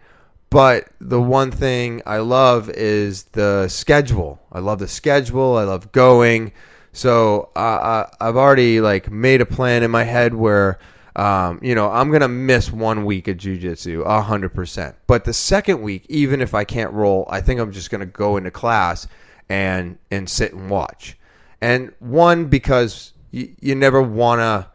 But 0.50 0.88
the 1.00 1.20
one 1.20 1.52
thing 1.52 2.02
I 2.06 2.18
love 2.18 2.68
is 2.70 3.24
the 3.24 3.68
schedule. 3.68 4.40
I 4.50 4.58
love 4.58 4.80
the 4.80 4.88
schedule. 4.88 5.56
I 5.56 5.62
love 5.62 5.92
going. 5.92 6.52
So 6.92 7.50
uh, 7.54 8.06
I've 8.20 8.36
already 8.36 8.80
like 8.80 9.10
made 9.10 9.40
a 9.40 9.46
plan 9.46 9.84
in 9.84 9.92
my 9.92 10.02
head 10.02 10.34
where, 10.34 10.80
um, 11.14 11.60
you 11.62 11.76
know, 11.76 11.88
I'm 11.88 12.10
gonna 12.10 12.26
miss 12.28 12.72
one 12.72 13.04
week 13.04 13.28
of 13.28 13.36
jujitsu, 13.36 14.04
a 14.04 14.22
hundred 14.22 14.52
percent. 14.52 14.96
But 15.06 15.24
the 15.24 15.32
second 15.32 15.82
week, 15.82 16.04
even 16.08 16.40
if 16.40 16.52
I 16.52 16.64
can't 16.64 16.92
roll, 16.92 17.28
I 17.30 17.40
think 17.40 17.60
I'm 17.60 17.70
just 17.70 17.90
gonna 17.90 18.06
go 18.06 18.36
into 18.36 18.50
class 18.50 19.06
and 19.48 19.98
and 20.10 20.28
sit 20.28 20.52
and 20.52 20.68
watch. 20.68 21.16
And 21.60 21.92
one, 22.00 22.46
because 22.46 23.12
you, 23.30 23.54
you 23.60 23.74
never 23.76 24.02
want 24.02 24.40
to 24.40 24.70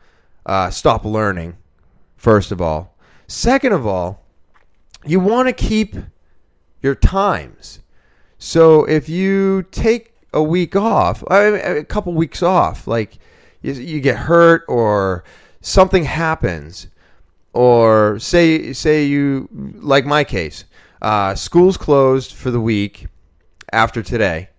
uh, 0.45 0.69
stop 0.69 1.03
learning, 1.03 1.57
first 2.15 2.51
of 2.51 2.61
all. 2.61 2.95
Second 3.27 3.73
of 3.73 3.87
all, 3.87 4.24
you 5.05 5.19
want 5.19 5.47
to 5.47 5.53
keep 5.53 5.95
your 6.81 6.95
times. 6.95 7.79
So 8.37 8.85
if 8.85 9.07
you 9.09 9.63
take 9.71 10.13
a 10.33 10.43
week 10.43 10.75
off, 10.75 11.23
a 11.31 11.83
couple 11.87 12.13
weeks 12.13 12.43
off, 12.43 12.87
like 12.87 13.17
you, 13.61 13.73
you 13.73 14.01
get 14.01 14.17
hurt 14.17 14.65
or 14.67 15.23
something 15.61 16.03
happens, 16.03 16.87
or 17.53 18.19
say 18.19 18.73
say 18.73 19.05
you 19.05 19.47
like 19.51 20.05
my 20.05 20.23
case, 20.23 20.65
uh, 21.01 21.33
school's 21.35 21.77
closed 21.77 22.33
for 22.33 22.51
the 22.51 22.59
week 22.59 23.07
after 23.71 24.03
today, 24.03 24.49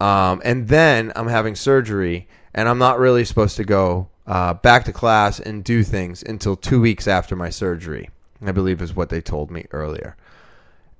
um, 0.00 0.40
and 0.44 0.66
then 0.68 1.12
I'm 1.14 1.28
having 1.28 1.54
surgery, 1.54 2.26
and 2.54 2.68
I'm 2.68 2.78
not 2.78 2.98
really 2.98 3.24
supposed 3.24 3.56
to 3.58 3.64
go 3.64 4.08
uh, 4.26 4.54
back 4.54 4.84
to 4.86 4.92
class 4.92 5.38
and 5.38 5.62
do 5.62 5.84
things 5.84 6.22
until 6.22 6.56
two 6.56 6.80
weeks 6.80 7.06
after 7.06 7.36
my 7.36 7.50
surgery. 7.50 8.08
I 8.42 8.52
believe 8.52 8.80
is 8.80 8.94
what 8.94 9.08
they 9.08 9.20
told 9.20 9.50
me 9.50 9.66
earlier. 9.70 10.16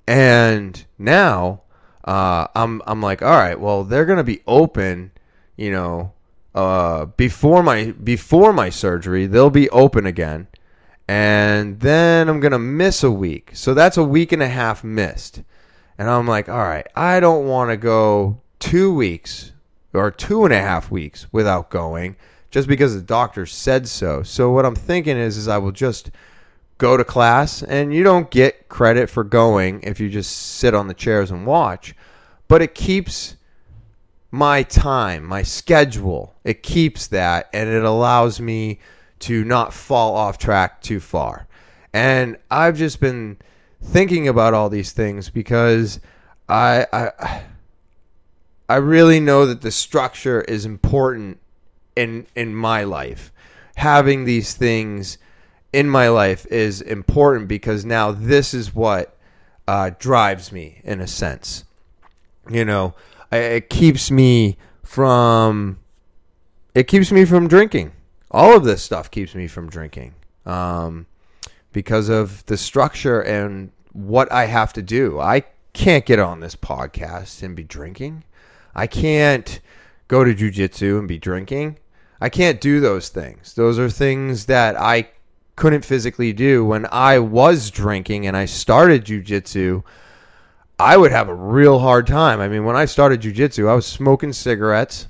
And 0.06 0.84
now 0.98 1.62
uh, 2.04 2.46
I'm 2.54 2.82
I'm 2.86 3.00
like, 3.00 3.22
all 3.22 3.30
right, 3.36 3.58
well 3.58 3.84
they're 3.84 4.04
gonna 4.06 4.24
be 4.24 4.42
open, 4.46 5.12
you 5.56 5.70
know, 5.70 6.12
uh, 6.54 7.06
before 7.06 7.62
my 7.62 7.92
before 7.92 8.52
my 8.52 8.70
surgery. 8.70 9.26
They'll 9.26 9.50
be 9.50 9.70
open 9.70 10.06
again, 10.06 10.48
and 11.08 11.80
then 11.80 12.28
I'm 12.28 12.40
gonna 12.40 12.58
miss 12.58 13.02
a 13.02 13.10
week. 13.10 13.50
So 13.54 13.74
that's 13.74 13.96
a 13.96 14.04
week 14.04 14.32
and 14.32 14.42
a 14.42 14.48
half 14.48 14.82
missed. 14.82 15.42
And 15.98 16.08
I'm 16.08 16.26
like, 16.26 16.48
all 16.48 16.58
right, 16.58 16.86
I 16.96 17.20
don't 17.20 17.46
want 17.46 17.70
to 17.70 17.76
go 17.76 18.40
two 18.58 18.94
weeks 18.94 19.52
or 19.92 20.10
two 20.10 20.44
and 20.44 20.54
a 20.54 20.60
half 20.60 20.90
weeks 20.90 21.26
without 21.30 21.70
going 21.70 22.16
just 22.50 22.68
because 22.68 22.94
the 22.94 23.02
doctor 23.02 23.46
said 23.46 23.86
so. 23.86 24.22
So 24.22 24.50
what 24.50 24.64
I'm 24.64 24.74
thinking 24.74 25.16
is 25.16 25.36
is 25.36 25.46
I 25.46 25.58
will 25.58 25.72
just 25.72 26.10
go 26.80 26.96
to 26.96 27.04
class 27.04 27.62
and 27.62 27.94
you 27.94 28.02
don't 28.02 28.30
get 28.30 28.68
credit 28.68 29.08
for 29.08 29.22
going 29.22 29.82
if 29.82 30.00
you 30.00 30.08
just 30.08 30.34
sit 30.34 30.74
on 30.74 30.88
the 30.88 30.94
chairs 30.94 31.30
and 31.30 31.46
watch, 31.46 31.94
but 32.48 32.62
it 32.62 32.74
keeps 32.74 33.36
my 34.30 34.62
time, 34.62 35.24
my 35.24 35.42
schedule. 35.42 36.34
It 36.42 36.62
keeps 36.62 37.06
that 37.08 37.50
and 37.52 37.68
it 37.68 37.84
allows 37.84 38.40
me 38.40 38.80
to 39.20 39.44
not 39.44 39.74
fall 39.74 40.16
off 40.16 40.38
track 40.38 40.80
too 40.80 41.00
far. 41.00 41.46
And 41.92 42.38
I've 42.50 42.78
just 42.78 42.98
been 42.98 43.36
thinking 43.82 44.26
about 44.26 44.54
all 44.54 44.70
these 44.70 44.92
things 44.92 45.28
because 45.28 46.00
I 46.48 46.86
I 46.92 47.42
I 48.68 48.76
really 48.76 49.20
know 49.20 49.44
that 49.46 49.60
the 49.60 49.70
structure 49.70 50.40
is 50.40 50.64
important 50.64 51.40
in 51.94 52.26
in 52.34 52.54
my 52.54 52.84
life. 52.84 53.32
Having 53.76 54.24
these 54.24 54.54
things 54.54 55.18
in 55.72 55.88
my 55.88 56.08
life 56.08 56.46
is 56.46 56.80
important 56.80 57.48
because 57.48 57.84
now 57.84 58.10
this 58.10 58.54
is 58.54 58.74
what 58.74 59.16
uh, 59.68 59.90
drives 59.98 60.50
me 60.52 60.80
in 60.84 61.00
a 61.00 61.06
sense. 61.06 61.64
You 62.50 62.64
know, 62.64 62.94
it 63.30 63.70
keeps 63.70 64.10
me 64.10 64.56
from 64.82 65.78
it 66.74 66.84
keeps 66.84 67.12
me 67.12 67.24
from 67.24 67.48
drinking. 67.48 67.92
All 68.30 68.56
of 68.56 68.64
this 68.64 68.82
stuff 68.82 69.10
keeps 69.10 69.34
me 69.34 69.46
from 69.46 69.68
drinking 69.68 70.14
um, 70.46 71.06
because 71.72 72.08
of 72.08 72.44
the 72.46 72.56
structure 72.56 73.20
and 73.20 73.72
what 73.92 74.30
I 74.30 74.46
have 74.46 74.72
to 74.74 74.82
do. 74.82 75.20
I 75.20 75.44
can't 75.72 76.06
get 76.06 76.18
on 76.18 76.40
this 76.40 76.56
podcast 76.56 77.42
and 77.42 77.56
be 77.56 77.64
drinking. 77.64 78.24
I 78.74 78.86
can't 78.86 79.60
go 80.08 80.24
to 80.24 80.34
jujitsu 80.34 80.98
and 80.98 81.08
be 81.08 81.18
drinking. 81.18 81.78
I 82.20 82.28
can't 82.28 82.60
do 82.60 82.80
those 82.80 83.08
things. 83.08 83.54
Those 83.54 83.78
are 83.78 83.88
things 83.88 84.46
that 84.46 84.78
I 84.78 85.10
couldn't 85.60 85.84
physically 85.84 86.32
do 86.32 86.64
when 86.64 86.86
I 86.90 87.18
was 87.18 87.70
drinking 87.70 88.26
and 88.26 88.34
I 88.34 88.46
started 88.46 89.04
jujitsu. 89.04 89.84
I 90.78 90.96
would 90.96 91.12
have 91.12 91.28
a 91.28 91.34
real 91.34 91.78
hard 91.78 92.06
time. 92.06 92.40
I 92.40 92.48
mean, 92.48 92.64
when 92.64 92.76
I 92.76 92.86
started 92.86 93.20
jujitsu, 93.20 93.68
I 93.68 93.74
was 93.74 93.84
smoking 93.84 94.32
cigarettes. 94.32 95.06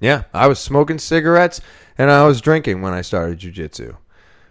Yeah, 0.00 0.24
I 0.34 0.48
was 0.48 0.58
smoking 0.58 0.98
cigarettes 0.98 1.60
and 1.96 2.10
I 2.10 2.26
was 2.26 2.40
drinking 2.40 2.82
when 2.82 2.92
I 2.92 3.02
started 3.02 3.38
jujitsu 3.38 3.96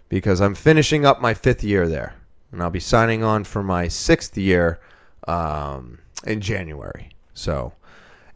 because 0.08 0.40
I'm 0.40 0.54
finishing 0.54 1.04
up 1.04 1.20
my 1.20 1.34
fifth 1.34 1.62
year 1.62 1.86
there. 1.86 2.14
And 2.52 2.62
I'll 2.62 2.70
be 2.70 2.80
signing 2.80 3.22
on 3.22 3.44
for 3.44 3.62
my 3.62 3.86
sixth 3.86 4.38
year 4.38 4.80
um, 5.28 5.98
in 6.26 6.40
January. 6.40 7.10
So, 7.34 7.74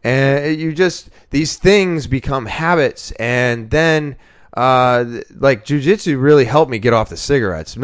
and 0.05 0.61
you 0.61 0.75
just, 0.75 1.09
these 1.31 1.57
things 1.57 2.07
become 2.07 2.45
habits. 2.45 3.13
And 3.13 3.71
then, 3.71 4.17
uh, 4.55 5.05
like, 5.37 5.65
jujitsu 5.65 6.21
really 6.21 6.45
helped 6.45 6.71
me 6.71 6.79
get 6.79 6.93
off 6.93 7.09
the 7.09 7.17
cigarettes. 7.17 7.77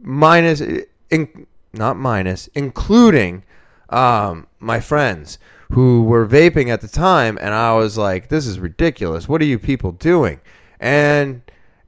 Minus, 0.00 0.62
in, 1.10 1.46
not 1.72 1.96
minus, 1.96 2.48
including 2.54 3.44
um, 3.90 4.46
my 4.58 4.80
friends 4.80 5.38
who 5.72 6.02
were 6.04 6.26
vaping 6.26 6.68
at 6.68 6.80
the 6.80 6.88
time. 6.88 7.38
And 7.40 7.54
I 7.54 7.74
was 7.74 7.96
like, 7.96 8.28
this 8.28 8.46
is 8.46 8.58
ridiculous. 8.58 9.28
What 9.28 9.40
are 9.40 9.46
you 9.46 9.58
people 9.58 9.92
doing? 9.92 10.40
And 10.80 11.42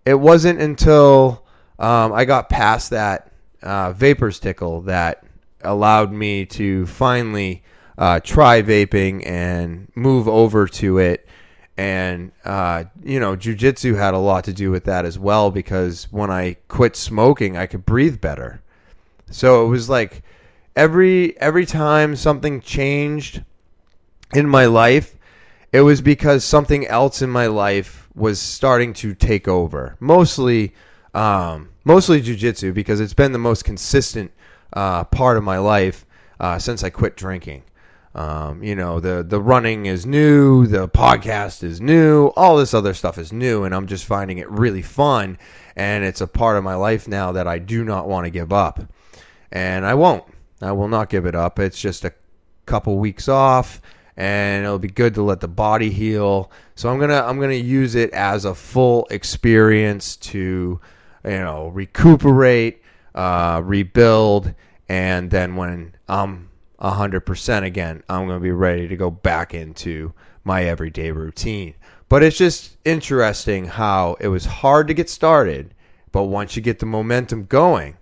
it 0.04 0.14
wasn't 0.14 0.60
until 0.60 1.44
um, 1.78 2.12
I 2.12 2.24
got 2.24 2.48
past 2.48 2.90
that 2.90 3.32
uh, 3.62 3.92
vapor 3.92 4.30
stickle 4.30 4.82
that 4.82 5.24
allowed 5.62 6.12
me 6.12 6.44
to 6.46 6.86
finally 6.86 7.62
uh, 7.98 8.20
try 8.20 8.62
vaping 8.62 9.26
and 9.26 9.90
move 9.94 10.28
over 10.28 10.66
to 10.66 10.98
it. 10.98 11.26
And, 11.82 12.30
uh, 12.44 12.84
you 13.02 13.18
know, 13.18 13.36
jujitsu 13.36 13.96
had 13.96 14.14
a 14.14 14.18
lot 14.18 14.44
to 14.44 14.52
do 14.52 14.70
with 14.70 14.84
that 14.84 15.04
as 15.04 15.18
well 15.18 15.50
because 15.50 16.04
when 16.12 16.30
I 16.30 16.54
quit 16.68 16.94
smoking, 16.94 17.56
I 17.56 17.66
could 17.66 17.84
breathe 17.84 18.20
better. 18.20 18.62
So 19.32 19.66
it 19.66 19.68
was 19.68 19.90
like 19.90 20.22
every 20.76 21.36
every 21.40 21.66
time 21.66 22.14
something 22.14 22.60
changed 22.60 23.42
in 24.32 24.48
my 24.48 24.66
life, 24.66 25.16
it 25.72 25.80
was 25.80 26.00
because 26.00 26.44
something 26.44 26.86
else 26.86 27.20
in 27.20 27.30
my 27.30 27.48
life 27.48 28.08
was 28.14 28.38
starting 28.38 28.92
to 29.02 29.12
take 29.12 29.48
over. 29.48 29.96
Mostly, 29.98 30.74
um, 31.14 31.70
mostly 31.82 32.22
jujitsu 32.22 32.72
because 32.72 33.00
it's 33.00 33.12
been 33.12 33.32
the 33.32 33.38
most 33.38 33.64
consistent 33.64 34.30
uh, 34.72 35.02
part 35.02 35.36
of 35.36 35.42
my 35.42 35.58
life 35.58 36.06
uh, 36.38 36.60
since 36.60 36.84
I 36.84 36.90
quit 36.90 37.16
drinking. 37.16 37.64
Um, 38.14 38.62
you 38.62 38.74
know, 38.74 39.00
the 39.00 39.22
the 39.22 39.40
running 39.40 39.86
is 39.86 40.04
new, 40.04 40.66
the 40.66 40.88
podcast 40.88 41.62
is 41.62 41.80
new, 41.80 42.26
all 42.36 42.56
this 42.56 42.74
other 42.74 42.92
stuff 42.92 43.16
is 43.16 43.32
new, 43.32 43.64
and 43.64 43.74
I'm 43.74 43.86
just 43.86 44.04
finding 44.04 44.38
it 44.38 44.50
really 44.50 44.82
fun, 44.82 45.38
and 45.76 46.04
it's 46.04 46.20
a 46.20 46.26
part 46.26 46.58
of 46.58 46.64
my 46.64 46.74
life 46.74 47.08
now 47.08 47.32
that 47.32 47.46
I 47.46 47.58
do 47.58 47.84
not 47.84 48.08
want 48.08 48.26
to 48.26 48.30
give 48.30 48.52
up, 48.52 48.80
and 49.50 49.86
I 49.86 49.94
won't. 49.94 50.24
I 50.60 50.72
will 50.72 50.88
not 50.88 51.08
give 51.08 51.26
it 51.26 51.34
up. 51.34 51.58
It's 51.58 51.80
just 51.80 52.04
a 52.04 52.12
couple 52.66 52.98
weeks 52.98 53.28
off 53.28 53.80
and 54.16 54.64
it'll 54.64 54.78
be 54.78 54.88
good 54.88 55.14
to 55.14 55.22
let 55.22 55.40
the 55.40 55.48
body 55.48 55.90
heal. 55.90 56.50
So 56.74 56.90
I'm 56.90 56.98
gonna 57.00 57.22
I'm 57.22 57.40
gonna 57.40 57.54
use 57.54 57.94
it 57.94 58.10
as 58.10 58.44
a 58.44 58.54
full 58.54 59.06
experience 59.10 60.16
to 60.16 60.80
you 61.24 61.30
know 61.30 61.68
recuperate, 61.68 62.82
uh, 63.14 63.60
rebuild, 63.64 64.54
and 64.88 65.30
then 65.30 65.56
when 65.56 65.94
I'm 66.08 66.50
hundred 66.90 67.20
percent 67.20 67.64
again, 67.64 68.02
I'm 68.08 68.26
gonna 68.26 68.40
be 68.40 68.50
ready 68.50 68.88
to 68.88 68.96
go 68.96 69.10
back 69.10 69.54
into 69.54 70.12
my 70.44 70.64
everyday 70.64 71.12
routine. 71.12 71.74
But 72.08 72.22
it's 72.22 72.36
just 72.36 72.76
interesting 72.84 73.66
how 73.66 74.16
it 74.20 74.28
was 74.28 74.44
hard 74.44 74.88
to 74.88 74.94
get 74.94 75.08
started, 75.08 75.74
but 76.10 76.24
once 76.24 76.56
you 76.56 76.62
get 76.62 76.78
the 76.78 76.86
momentum 76.86 77.44
going, 77.44 77.96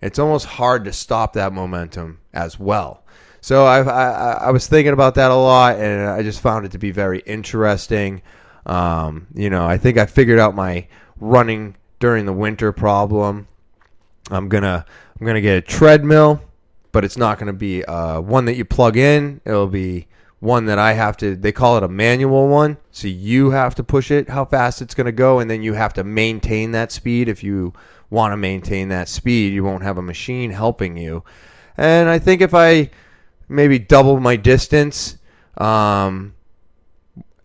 it's 0.00 0.18
almost 0.18 0.46
hard 0.46 0.84
to 0.86 0.92
stop 0.92 1.34
that 1.34 1.52
momentum 1.52 2.18
as 2.32 2.58
well. 2.58 3.04
So 3.40 3.64
I, 3.64 3.82
I, 3.82 4.32
I 4.32 4.50
was 4.50 4.66
thinking 4.66 4.92
about 4.92 5.14
that 5.16 5.30
a 5.30 5.36
lot, 5.36 5.76
and 5.76 6.08
I 6.08 6.22
just 6.22 6.40
found 6.40 6.64
it 6.64 6.72
to 6.72 6.78
be 6.78 6.90
very 6.90 7.20
interesting. 7.20 8.22
Um, 8.66 9.26
you 9.34 9.50
know, 9.50 9.66
I 9.66 9.78
think 9.78 9.98
I 9.98 10.06
figured 10.06 10.38
out 10.38 10.54
my 10.54 10.86
running 11.20 11.76
during 12.00 12.26
the 12.26 12.32
winter 12.32 12.72
problem. 12.72 13.46
I'm 14.30 14.48
gonna 14.48 14.84
I'm 15.20 15.26
gonna 15.26 15.40
get 15.40 15.58
a 15.58 15.60
treadmill, 15.60 16.40
but 16.92 17.04
it's 17.04 17.16
not 17.16 17.38
gonna 17.38 17.52
be 17.52 17.84
uh, 17.84 18.20
one 18.20 18.44
that 18.44 18.54
you 18.54 18.64
plug 18.64 18.96
in. 18.96 19.40
It'll 19.44 19.66
be 19.66 20.06
one 20.40 20.66
that 20.66 20.78
I 20.78 20.92
have 20.92 21.16
to. 21.18 21.34
They 21.34 21.52
call 21.52 21.76
it 21.76 21.82
a 21.82 21.88
manual 21.88 22.48
one, 22.48 22.76
so 22.90 23.08
you 23.08 23.50
have 23.50 23.74
to 23.76 23.84
push 23.84 24.10
it 24.10 24.28
how 24.28 24.44
fast 24.44 24.82
it's 24.82 24.94
gonna 24.94 25.12
go, 25.12 25.38
and 25.40 25.50
then 25.50 25.62
you 25.62 25.72
have 25.74 25.94
to 25.94 26.04
maintain 26.04 26.72
that 26.72 26.92
speed. 26.92 27.28
If 27.28 27.42
you 27.42 27.72
want 28.10 28.32
to 28.32 28.36
maintain 28.36 28.88
that 28.90 29.08
speed, 29.08 29.52
you 29.54 29.64
won't 29.64 29.82
have 29.82 29.98
a 29.98 30.02
machine 30.02 30.50
helping 30.50 30.96
you. 30.96 31.24
And 31.76 32.08
I 32.08 32.18
think 32.18 32.42
if 32.42 32.54
I 32.54 32.90
maybe 33.48 33.78
double 33.78 34.20
my 34.20 34.36
distance 34.36 35.16
um, 35.56 36.34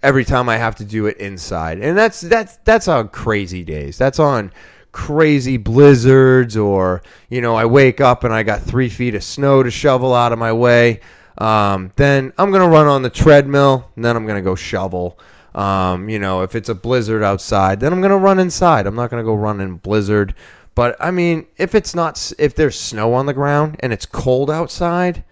every 0.03 0.25
time 0.25 0.49
I 0.49 0.57
have 0.57 0.75
to 0.75 0.86
do 0.86 1.05
it 1.05 1.17
inside, 1.17 1.79
and 1.79 1.97
that's 1.97 2.21
that's 2.21 2.57
that's 2.57 2.88
on 2.88 3.10
crazy 3.10 3.63
days. 3.63 3.97
That's 3.97 4.19
on 4.19 4.51
crazy 4.97 5.57
blizzards, 5.57 6.57
or 6.57 7.03
you 7.29 7.39
know, 7.41 7.55
I 7.55 7.65
wake 7.65 8.01
up 8.01 8.23
and 8.23 8.33
I 8.33 8.41
got 8.41 8.62
three 8.62 8.89
feet 8.89 9.13
of 9.13 9.23
snow 9.23 9.62
to 9.62 9.69
shovel 9.69 10.13
out 10.13 10.33
of 10.33 10.39
my 10.39 10.51
way. 10.51 11.01
Um, 11.38 11.91
then 11.95 12.33
I'm 12.38 12.51
gonna 12.51 12.67
run 12.67 12.88
on 12.88 13.03
the 13.03 13.10
treadmill, 13.10 13.91
and 13.95 14.03
then 14.03 14.15
I'm 14.15 14.25
gonna 14.25 14.41
go 14.41 14.55
shovel. 14.55 15.19
Um, 15.53 16.10
you 16.10 16.19
know, 16.19 16.41
if 16.41 16.55
it's 16.55 16.69
a 16.69 16.75
blizzard 16.75 17.23
outside, 17.23 17.79
then 17.79 17.93
I'm 17.93 18.01
gonna 18.01 18.17
run 18.17 18.39
inside. 18.39 18.88
I'm 18.88 18.95
not 18.95 19.12
gonna 19.12 19.23
go 19.23 19.36
run 19.36 19.62
in 19.62 19.75
blizzard. 19.77 20.33
But 20.73 20.95
I 20.99 21.12
mean, 21.12 21.45
if 21.57 21.75
it's 21.75 21.95
not, 21.95 22.33
if 22.38 22.55
there's 22.55 22.79
snow 22.79 23.13
on 23.13 23.25
the 23.25 23.33
ground 23.33 23.77
and 23.79 23.93
it's 23.93 24.05
cold 24.05 24.51
outside, 24.51 25.23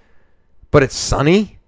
but 0.71 0.84
it's 0.84 0.95
sunny, 0.95 1.60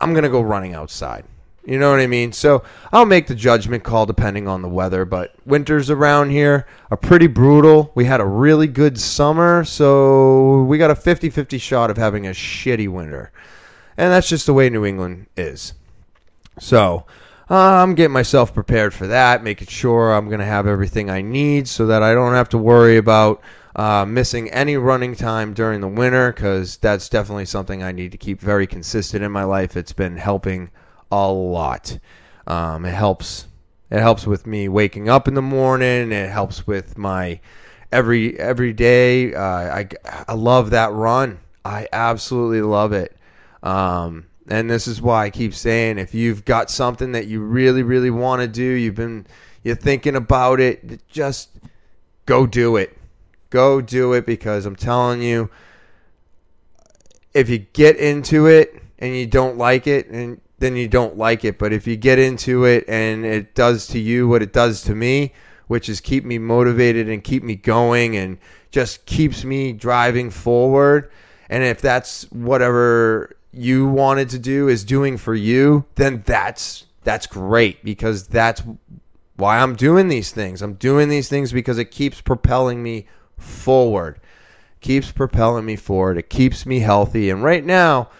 I'm 0.00 0.12
going 0.12 0.22
to 0.22 0.28
go 0.28 0.40
running 0.40 0.74
outside. 0.74 1.24
You 1.68 1.78
know 1.78 1.90
what 1.90 2.00
I 2.00 2.06
mean? 2.06 2.32
So 2.32 2.62
I'll 2.92 3.04
make 3.04 3.26
the 3.26 3.34
judgment 3.34 3.84
call 3.84 4.06
depending 4.06 4.48
on 4.48 4.62
the 4.62 4.70
weather. 4.70 5.04
But 5.04 5.34
winters 5.44 5.90
around 5.90 6.30
here 6.30 6.66
are 6.90 6.96
pretty 6.96 7.26
brutal. 7.26 7.92
We 7.94 8.06
had 8.06 8.22
a 8.22 8.26
really 8.26 8.66
good 8.66 8.98
summer, 8.98 9.64
so 9.64 10.62
we 10.62 10.78
got 10.78 10.90
a 10.90 10.94
50 10.94 11.28
50 11.28 11.58
shot 11.58 11.90
of 11.90 11.98
having 11.98 12.26
a 12.26 12.30
shitty 12.30 12.88
winter. 12.88 13.32
And 13.98 14.10
that's 14.10 14.30
just 14.30 14.46
the 14.46 14.54
way 14.54 14.70
New 14.70 14.86
England 14.86 15.26
is. 15.36 15.74
So 16.58 17.04
uh, 17.50 17.54
I'm 17.54 17.94
getting 17.94 18.14
myself 18.14 18.54
prepared 18.54 18.94
for 18.94 19.06
that, 19.08 19.44
making 19.44 19.68
sure 19.68 20.14
I'm 20.14 20.28
going 20.28 20.40
to 20.40 20.46
have 20.46 20.66
everything 20.66 21.10
I 21.10 21.20
need 21.20 21.68
so 21.68 21.86
that 21.88 22.02
I 22.02 22.14
don't 22.14 22.32
have 22.32 22.48
to 22.50 22.58
worry 22.58 22.96
about 22.96 23.42
uh, 23.76 24.06
missing 24.06 24.48
any 24.52 24.78
running 24.78 25.14
time 25.14 25.52
during 25.52 25.82
the 25.82 25.88
winter 25.88 26.32
because 26.32 26.78
that's 26.78 27.10
definitely 27.10 27.44
something 27.44 27.82
I 27.82 27.92
need 27.92 28.12
to 28.12 28.18
keep 28.18 28.40
very 28.40 28.66
consistent 28.66 29.22
in 29.22 29.30
my 29.30 29.44
life. 29.44 29.76
It's 29.76 29.92
been 29.92 30.16
helping 30.16 30.70
a 31.10 31.30
lot. 31.30 31.98
Um, 32.46 32.84
it 32.84 32.94
helps. 32.94 33.46
It 33.90 34.00
helps 34.00 34.26
with 34.26 34.46
me 34.46 34.68
waking 34.68 35.08
up 35.08 35.28
in 35.28 35.34
the 35.34 35.42
morning. 35.42 36.12
It 36.12 36.30
helps 36.30 36.66
with 36.66 36.98
my 36.98 37.40
every 37.90 38.38
every 38.38 38.72
day. 38.72 39.34
Uh, 39.34 39.40
I 39.42 39.88
I 40.26 40.34
love 40.34 40.70
that 40.70 40.92
run. 40.92 41.38
I 41.64 41.88
absolutely 41.92 42.62
love 42.62 42.92
it. 42.92 43.16
Um, 43.62 44.26
and 44.48 44.70
this 44.70 44.86
is 44.86 45.02
why 45.02 45.26
I 45.26 45.30
keep 45.30 45.54
saying 45.54 45.98
if 45.98 46.14
you've 46.14 46.44
got 46.44 46.70
something 46.70 47.12
that 47.12 47.26
you 47.26 47.40
really 47.40 47.82
really 47.82 48.10
want 48.10 48.42
to 48.42 48.48
do, 48.48 48.62
you've 48.62 48.94
been 48.94 49.26
you're 49.62 49.76
thinking 49.76 50.16
about 50.16 50.60
it, 50.60 51.06
just 51.08 51.50
go 52.26 52.46
do 52.46 52.76
it. 52.76 52.96
Go 53.50 53.80
do 53.80 54.12
it 54.12 54.26
because 54.26 54.66
I'm 54.66 54.76
telling 54.76 55.22
you, 55.22 55.50
if 57.34 57.48
you 57.48 57.58
get 57.58 57.96
into 57.96 58.46
it 58.46 58.82
and 58.98 59.16
you 59.16 59.26
don't 59.26 59.56
like 59.56 59.86
it, 59.86 60.08
and 60.08 60.40
then 60.58 60.76
you 60.76 60.88
don't 60.88 61.16
like 61.16 61.44
it. 61.44 61.58
But 61.58 61.72
if 61.72 61.86
you 61.86 61.96
get 61.96 62.18
into 62.18 62.64
it 62.64 62.84
and 62.88 63.24
it 63.24 63.54
does 63.54 63.86
to 63.88 63.98
you 63.98 64.28
what 64.28 64.42
it 64.42 64.52
does 64.52 64.82
to 64.82 64.94
me, 64.94 65.32
which 65.68 65.88
is 65.88 66.00
keep 66.00 66.24
me 66.24 66.38
motivated 66.38 67.08
and 67.08 67.22
keep 67.22 67.42
me 67.42 67.54
going 67.54 68.16
and 68.16 68.38
just 68.70 69.04
keeps 69.06 69.44
me 69.44 69.72
driving 69.72 70.30
forward. 70.30 71.10
And 71.48 71.62
if 71.62 71.80
that's 71.80 72.24
whatever 72.30 73.36
you 73.52 73.88
wanted 73.88 74.30
to 74.30 74.38
do 74.38 74.68
is 74.68 74.84
doing 74.84 75.16
for 75.16 75.34
you, 75.34 75.84
then 75.94 76.22
that's 76.26 76.86
that's 77.04 77.26
great 77.26 77.82
because 77.84 78.26
that's 78.26 78.62
why 79.36 79.58
I'm 79.58 79.76
doing 79.76 80.08
these 80.08 80.32
things. 80.32 80.62
I'm 80.62 80.74
doing 80.74 81.08
these 81.08 81.28
things 81.28 81.52
because 81.52 81.78
it 81.78 81.90
keeps 81.90 82.20
propelling 82.20 82.82
me 82.82 83.06
forward. 83.38 84.20
Keeps 84.80 85.10
propelling 85.10 85.64
me 85.64 85.76
forward. 85.76 86.18
It 86.18 86.28
keeps 86.28 86.66
me 86.66 86.80
healthy. 86.80 87.30
And 87.30 87.42
right 87.42 87.64
now, 87.64 88.10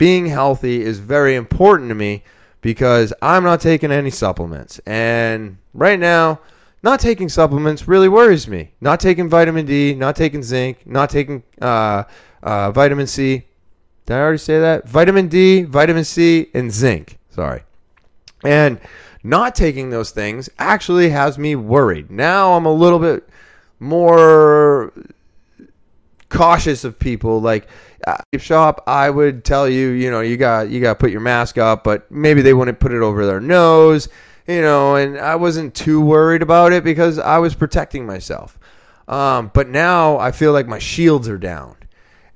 being 0.00 0.24
healthy 0.24 0.80
is 0.80 0.98
very 0.98 1.34
important 1.34 1.90
to 1.90 1.94
me 1.94 2.24
because 2.62 3.12
I'm 3.20 3.44
not 3.44 3.60
taking 3.60 3.92
any 3.92 4.08
supplements. 4.08 4.80
And 4.86 5.58
right 5.74 6.00
now, 6.00 6.40
not 6.82 7.00
taking 7.00 7.28
supplements 7.28 7.86
really 7.86 8.08
worries 8.08 8.48
me. 8.48 8.70
Not 8.80 8.98
taking 8.98 9.28
vitamin 9.28 9.66
D, 9.66 9.94
not 9.94 10.16
taking 10.16 10.42
zinc, 10.42 10.86
not 10.86 11.10
taking 11.10 11.42
uh, 11.60 12.04
uh, 12.42 12.70
vitamin 12.70 13.06
C. 13.06 13.42
Did 14.06 14.14
I 14.14 14.20
already 14.20 14.38
say 14.38 14.58
that? 14.58 14.88
Vitamin 14.88 15.28
D, 15.28 15.64
vitamin 15.64 16.04
C, 16.04 16.48
and 16.54 16.72
zinc. 16.72 17.18
Sorry. 17.28 17.62
And 18.42 18.80
not 19.22 19.54
taking 19.54 19.90
those 19.90 20.12
things 20.12 20.48
actually 20.58 21.10
has 21.10 21.36
me 21.36 21.56
worried. 21.56 22.10
Now 22.10 22.54
I'm 22.54 22.64
a 22.64 22.72
little 22.72 22.98
bit 22.98 23.28
more 23.80 24.94
cautious 26.40 26.84
of 26.84 26.98
people. 26.98 27.40
Like 27.40 27.68
uh, 28.06 28.16
shop 28.38 28.82
i 28.86 29.10
would 29.10 29.44
tell 29.44 29.68
you 29.68 29.88
you 29.88 30.10
know 30.10 30.20
you 30.20 30.38
got 30.38 30.70
you 30.70 30.80
got 30.80 30.94
to 30.94 30.98
put 30.98 31.10
your 31.10 31.20
mask 31.20 31.58
up 31.58 31.84
but 31.84 32.10
maybe 32.10 32.40
they 32.40 32.54
wouldn't 32.54 32.80
put 32.80 32.92
it 32.92 33.02
over 33.02 33.26
their 33.26 33.40
nose 33.40 34.08
you 34.46 34.62
know 34.62 34.96
and 34.96 35.18
i 35.18 35.36
wasn't 35.36 35.74
too 35.74 36.00
worried 36.00 36.40
about 36.40 36.72
it 36.72 36.82
because 36.82 37.18
i 37.18 37.36
was 37.38 37.54
protecting 37.54 38.06
myself. 38.06 38.58
Um, 39.06 39.50
but 39.52 39.68
now 39.68 40.16
i 40.18 40.32
feel 40.32 40.52
like 40.52 40.66
my 40.66 40.78
shields 40.78 41.28
are 41.28 41.36
down. 41.36 41.76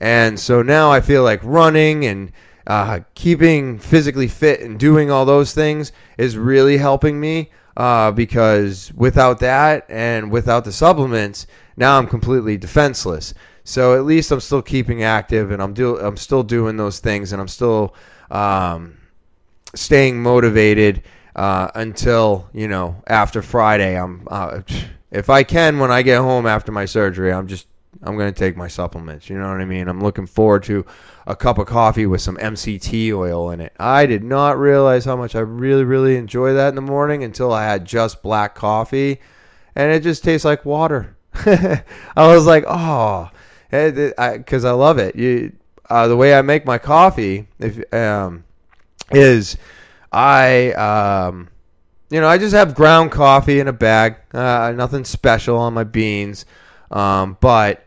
And 0.01 0.39
so 0.39 0.61
now 0.61 0.91
i 0.91 1.01
feel 1.01 1.23
like 1.23 1.41
running 1.43 2.05
and 2.05 2.33
uh, 2.67 3.01
keeping 3.15 3.79
physically 3.79 4.29
fit 4.29 4.61
and 4.61 4.79
doing 4.79 5.11
all 5.11 5.25
those 5.25 5.55
things 5.55 5.93
is 6.19 6.37
really 6.37 6.77
helping 6.77 7.19
me 7.21 7.51
uh, 7.77 8.11
because 8.11 8.93
without 8.95 9.41
that 9.41 9.87
and 9.89 10.31
without 10.31 10.65
the 10.65 10.73
supplements, 10.73 11.47
now 11.77 11.99
I'm 11.99 12.07
completely 12.07 12.57
defenseless. 12.57 13.35
So 13.65 13.97
at 13.97 14.05
least 14.05 14.31
I'm 14.31 14.41
still 14.41 14.63
keeping 14.63 15.03
active 15.03 15.51
and 15.51 15.63
I'm 15.63 15.73
do 15.73 15.99
I'm 15.99 16.17
still 16.17 16.43
doing 16.43 16.77
those 16.77 17.01
things 17.01 17.33
and 17.33 17.41
I'm 17.41 17.49
still 17.49 17.95
um, 18.31 18.99
staying 19.75 20.23
motivated 20.23 21.03
uh, 21.35 21.71
until 21.75 22.49
you 22.53 22.69
know 22.69 23.03
after 23.07 23.43
Friday. 23.43 23.99
I'm 23.99 24.29
uh, 24.31 24.61
if 25.11 25.31
I 25.31 25.43
can 25.43 25.79
when 25.79 25.91
I 25.91 26.03
get 26.03 26.19
home 26.19 26.47
after 26.47 26.73
my 26.73 26.85
surgery, 26.85 27.33
I'm 27.33 27.47
just 27.47 27.67
I'm 28.03 28.17
going 28.17 28.33
to 28.33 28.39
take 28.39 28.57
my 28.57 28.69
supplements. 28.69 29.31
You 29.31 29.39
know 29.39 29.49
what 29.49 29.61
I 29.61 29.65
mean? 29.65 29.89
I'm 29.89 30.03
looking 30.03 30.27
forward 30.27 30.65
to 30.65 30.85
a 31.27 31.35
cup 31.35 31.59
of 31.59 31.67
coffee 31.67 32.07
with 32.07 32.21
some 32.21 32.37
MCT 32.37 33.17
oil 33.17 33.51
in 33.51 33.61
it. 33.61 33.73
I 33.79 34.05
did 34.07 34.23
not 34.23 34.59
realize 34.59 35.05
how 35.05 35.17
much 35.17 35.35
I 35.35 35.41
really, 35.41 35.85
really 35.85 36.17
enjoy 36.17 36.53
that 36.55 36.69
in 36.69 36.75
the 36.75 36.83
morning 36.83 37.25
until 37.25 37.53
I 37.53 37.65
had 37.65 37.85
just 37.85 38.23
black 38.23 38.55
coffee, 38.55 39.21
and 39.75 39.93
it 39.93 40.03
just 40.03 40.25
tastes 40.25 40.45
like 40.45 40.65
water. 40.65 41.17
I 41.35 41.85
was 42.17 42.47
like, 42.47 42.65
oh, 42.67 43.31
because 43.75 44.65
I, 44.65 44.71
I, 44.71 44.73
love 44.73 44.99
it. 44.99 45.17
You, 45.17 45.53
uh, 45.91 46.09
the 46.09 46.17
way 46.17 46.35
I 46.35 46.43
make 46.43 46.65
my 46.65 46.79
coffee 46.79 47.49
if, 47.59 47.93
um, 47.93 48.45
is 49.11 49.57
I, 50.13 50.73
um, 50.73 51.49
you 52.11 52.21
know, 52.21 52.29
I 52.29 52.39
just 52.39 52.55
have 52.55 52.75
ground 52.75 53.11
coffee 53.11 53.59
in 53.59 53.69
a 53.69 53.73
bag. 53.73 54.17
Uh, 54.33 54.73
nothing 54.77 55.05
special 55.05 55.59
on 55.59 55.75
my 55.75 55.85
beans, 55.85 56.47
um, 56.91 57.37
but 57.41 57.85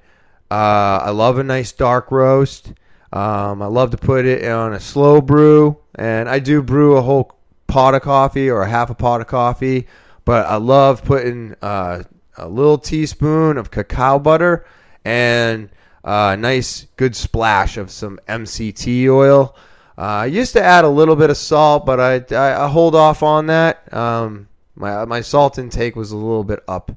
uh, 0.51 0.99
I 1.03 1.11
love 1.11 1.37
a 1.37 1.43
nice 1.43 1.71
dark 1.71 2.11
roast. 2.11 2.73
Um, 3.13 3.61
I 3.61 3.67
love 3.67 3.91
to 3.91 3.97
put 3.97 4.25
it 4.25 4.45
on 4.45 4.73
a 4.73 4.79
slow 4.79 5.21
brew, 5.21 5.77
and 5.95 6.27
I 6.27 6.39
do 6.39 6.61
brew 6.61 6.97
a 6.97 7.01
whole 7.01 7.31
pot 7.67 7.95
of 7.95 8.01
coffee 8.01 8.49
or 8.49 8.61
a 8.61 8.69
half 8.69 8.89
a 8.89 8.95
pot 8.95 9.21
of 9.21 9.27
coffee. 9.27 9.87
But 10.25 10.45
I 10.45 10.57
love 10.57 11.05
putting 11.05 11.55
uh, 11.61 12.03
a 12.37 12.47
little 12.49 12.77
teaspoon 12.77 13.57
of 13.57 13.71
cacao 13.71 14.19
butter 14.19 14.65
and 15.05 15.69
a 16.03 16.37
nice 16.37 16.87
good 16.95 17.15
splash 17.15 17.77
of 17.77 17.91
some 17.91 18.19
MCT 18.27 19.09
oil. 19.09 19.55
Uh, 19.97 20.01
I 20.01 20.25
used 20.27 20.53
to 20.53 20.63
add 20.63 20.83
a 20.83 20.89
little 20.89 21.15
bit 21.15 21.29
of 21.29 21.37
salt, 21.37 21.85
but 21.85 21.99
I, 21.99 22.35
I, 22.35 22.65
I 22.65 22.67
hold 22.67 22.95
off 22.95 23.23
on 23.23 23.47
that. 23.47 23.91
Um, 23.93 24.47
my 24.75 25.05
my 25.05 25.21
salt 25.21 25.57
intake 25.57 25.95
was 25.95 26.11
a 26.11 26.17
little 26.17 26.43
bit 26.43 26.63
up 26.67 26.91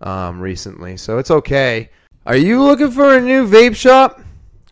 um, 0.00 0.40
recently, 0.40 0.96
so 0.96 1.18
it's 1.18 1.30
okay. 1.30 1.90
Are 2.26 2.36
you 2.36 2.62
looking 2.62 2.90
for 2.90 3.16
a 3.16 3.20
new 3.20 3.46
vape 3.46 3.76
shop? 3.76 4.20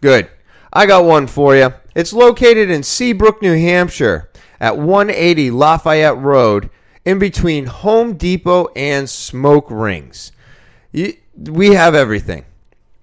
Good. 0.00 0.30
I 0.72 0.86
got 0.86 1.04
one 1.04 1.26
for 1.26 1.54
you. 1.54 1.74
It's 1.94 2.12
located 2.12 2.70
in 2.70 2.82
Seabrook, 2.82 3.42
New 3.42 3.54
Hampshire 3.54 4.30
at 4.60 4.78
180 4.78 5.50
Lafayette 5.50 6.16
Road 6.16 6.70
in 7.04 7.18
between 7.18 7.66
Home 7.66 8.14
Depot 8.14 8.68
and 8.76 9.10
Smoke 9.10 9.66
Rings. 9.70 10.32
we 10.92 11.74
have 11.74 11.94
everything. 11.94 12.44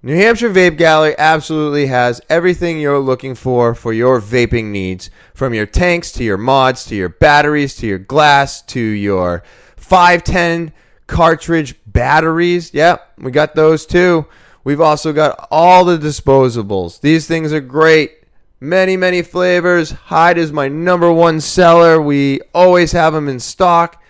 New 0.02 0.16
Hampshire 0.16 0.48
Vape 0.48 0.78
Gallery 0.78 1.14
absolutely 1.18 1.84
has 1.88 2.22
everything 2.30 2.80
you're 2.80 2.98
looking 2.98 3.34
for 3.34 3.74
for 3.74 3.92
your 3.92 4.18
vaping 4.18 4.70
needs 4.70 5.10
from 5.34 5.52
your 5.52 5.66
tanks 5.66 6.10
to 6.12 6.24
your 6.24 6.38
mods 6.38 6.86
to 6.86 6.96
your 6.96 7.10
batteries 7.10 7.76
to 7.76 7.86
your 7.86 7.98
glass 7.98 8.62
to 8.62 8.80
your 8.80 9.42
510 9.76 10.72
cartridge 11.06 11.74
batteries. 11.86 12.72
Yep, 12.72 13.12
we 13.18 13.30
got 13.30 13.54
those 13.54 13.84
too. 13.84 14.24
We've 14.64 14.80
also 14.80 15.12
got 15.12 15.48
all 15.50 15.84
the 15.84 15.98
disposables. 15.98 17.02
These 17.02 17.26
things 17.26 17.52
are 17.52 17.60
great. 17.60 18.24
Many, 18.58 18.96
many 18.96 19.20
flavors. 19.20 19.90
Hyde 19.90 20.38
is 20.38 20.50
my 20.50 20.68
number 20.68 21.12
one 21.12 21.42
seller. 21.42 22.00
We 22.00 22.40
always 22.54 22.92
have 22.92 23.12
them 23.12 23.28
in 23.28 23.38
stock. 23.38 24.02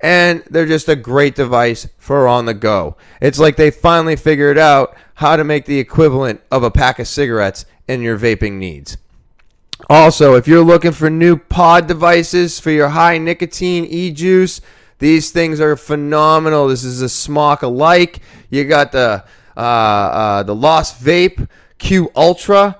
And 0.00 0.42
they're 0.50 0.66
just 0.66 0.88
a 0.88 0.96
great 0.96 1.34
device 1.34 1.86
for 1.98 2.28
on 2.28 2.46
the 2.46 2.54
go. 2.54 2.96
It's 3.20 3.38
like 3.38 3.56
they 3.56 3.70
finally 3.70 4.16
figured 4.16 4.58
out 4.58 4.96
how 5.14 5.36
to 5.36 5.44
make 5.44 5.64
the 5.66 5.78
equivalent 5.78 6.40
of 6.50 6.62
a 6.62 6.70
pack 6.70 6.98
of 6.98 7.08
cigarettes 7.08 7.66
in 7.88 8.02
your 8.02 8.18
vaping 8.18 8.54
needs. 8.54 8.96
Also, 9.90 10.34
if 10.34 10.46
you're 10.46 10.64
looking 10.64 10.92
for 10.92 11.10
new 11.10 11.36
pod 11.36 11.86
devices 11.86 12.60
for 12.60 12.70
your 12.70 12.88
high 12.88 13.18
nicotine 13.18 13.84
e 13.84 14.10
juice, 14.10 14.60
these 14.98 15.30
things 15.30 15.60
are 15.60 15.76
phenomenal. 15.76 16.68
This 16.68 16.84
is 16.84 17.02
a 17.02 17.08
smock 17.08 17.62
alike. 17.62 18.20
You 18.50 18.64
got 18.64 18.92
the 18.92 19.24
uh, 19.56 19.60
uh, 19.60 20.42
the 20.44 20.54
Lost 20.54 21.02
Vape 21.02 21.48
Q 21.78 22.10
Ultra. 22.16 22.78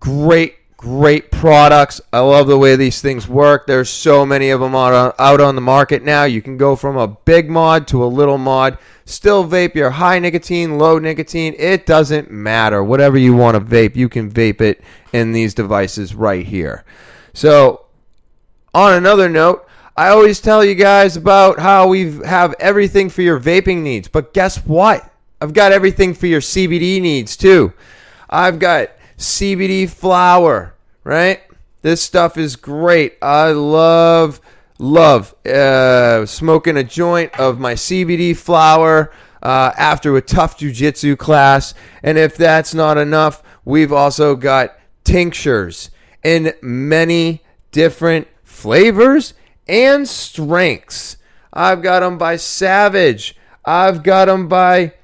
Great, 0.00 0.56
great 0.76 1.30
products. 1.30 2.00
I 2.12 2.20
love 2.20 2.46
the 2.46 2.58
way 2.58 2.74
these 2.76 3.00
things 3.02 3.28
work. 3.28 3.66
There's 3.66 3.90
so 3.90 4.24
many 4.24 4.50
of 4.50 4.60
them 4.60 4.74
out, 4.74 5.14
out 5.18 5.40
on 5.40 5.54
the 5.54 5.60
market 5.60 6.02
now. 6.02 6.24
You 6.24 6.40
can 6.42 6.56
go 6.56 6.74
from 6.74 6.96
a 6.96 7.06
big 7.06 7.50
mod 7.50 7.86
to 7.88 8.02
a 8.02 8.06
little 8.06 8.38
mod. 8.38 8.78
Still 9.10 9.44
vape 9.44 9.74
your 9.74 9.90
high 9.90 10.20
nicotine, 10.20 10.78
low 10.78 11.00
nicotine. 11.00 11.56
It 11.58 11.84
doesn't 11.84 12.30
matter. 12.30 12.84
Whatever 12.84 13.18
you 13.18 13.34
want 13.34 13.56
to 13.56 13.60
vape, 13.60 13.96
you 13.96 14.08
can 14.08 14.30
vape 14.30 14.60
it 14.60 14.80
in 15.12 15.32
these 15.32 15.52
devices 15.52 16.14
right 16.14 16.46
here. 16.46 16.84
So, 17.32 17.86
on 18.72 18.92
another 18.92 19.28
note, 19.28 19.66
I 19.96 20.10
always 20.10 20.40
tell 20.40 20.64
you 20.64 20.76
guys 20.76 21.16
about 21.16 21.58
how 21.58 21.88
we 21.88 22.18
have 22.20 22.54
everything 22.60 23.10
for 23.10 23.22
your 23.22 23.40
vaping 23.40 23.78
needs. 23.78 24.06
But 24.06 24.32
guess 24.32 24.58
what? 24.64 25.12
I've 25.40 25.54
got 25.54 25.72
everything 25.72 26.14
for 26.14 26.28
your 26.28 26.40
CBD 26.40 27.02
needs 27.02 27.36
too. 27.36 27.72
I've 28.28 28.60
got 28.60 28.90
CBD 29.18 29.90
flower, 29.90 30.76
right? 31.02 31.42
This 31.82 32.00
stuff 32.00 32.36
is 32.36 32.54
great. 32.54 33.18
I 33.20 33.50
love, 33.50 34.40
love 34.80 35.34
uh, 35.46 36.24
smoking 36.24 36.78
a 36.78 36.82
joint 36.84 37.38
of 37.38 37.60
my 37.60 37.74
CBD 37.74 38.34
flower 38.36 39.12
uh, 39.42 39.72
after 39.76 40.16
a 40.16 40.22
tough 40.22 40.58
jujitsu 40.58 41.16
class. 41.16 41.74
And 42.02 42.16
if 42.18 42.36
that's 42.36 42.74
not 42.74 42.98
enough, 42.98 43.42
we've 43.64 43.92
also 43.92 44.34
got 44.34 44.78
tinctures 45.04 45.90
in 46.24 46.54
many 46.62 47.42
different 47.72 48.26
flavors 48.42 49.34
and 49.68 50.08
strengths. 50.08 51.18
I've 51.52 51.82
got 51.82 52.00
them 52.00 52.16
by 52.16 52.36
Savage. 52.36 53.36
I've 53.64 54.02
got 54.02 54.26
them 54.26 54.48
by 54.48 54.94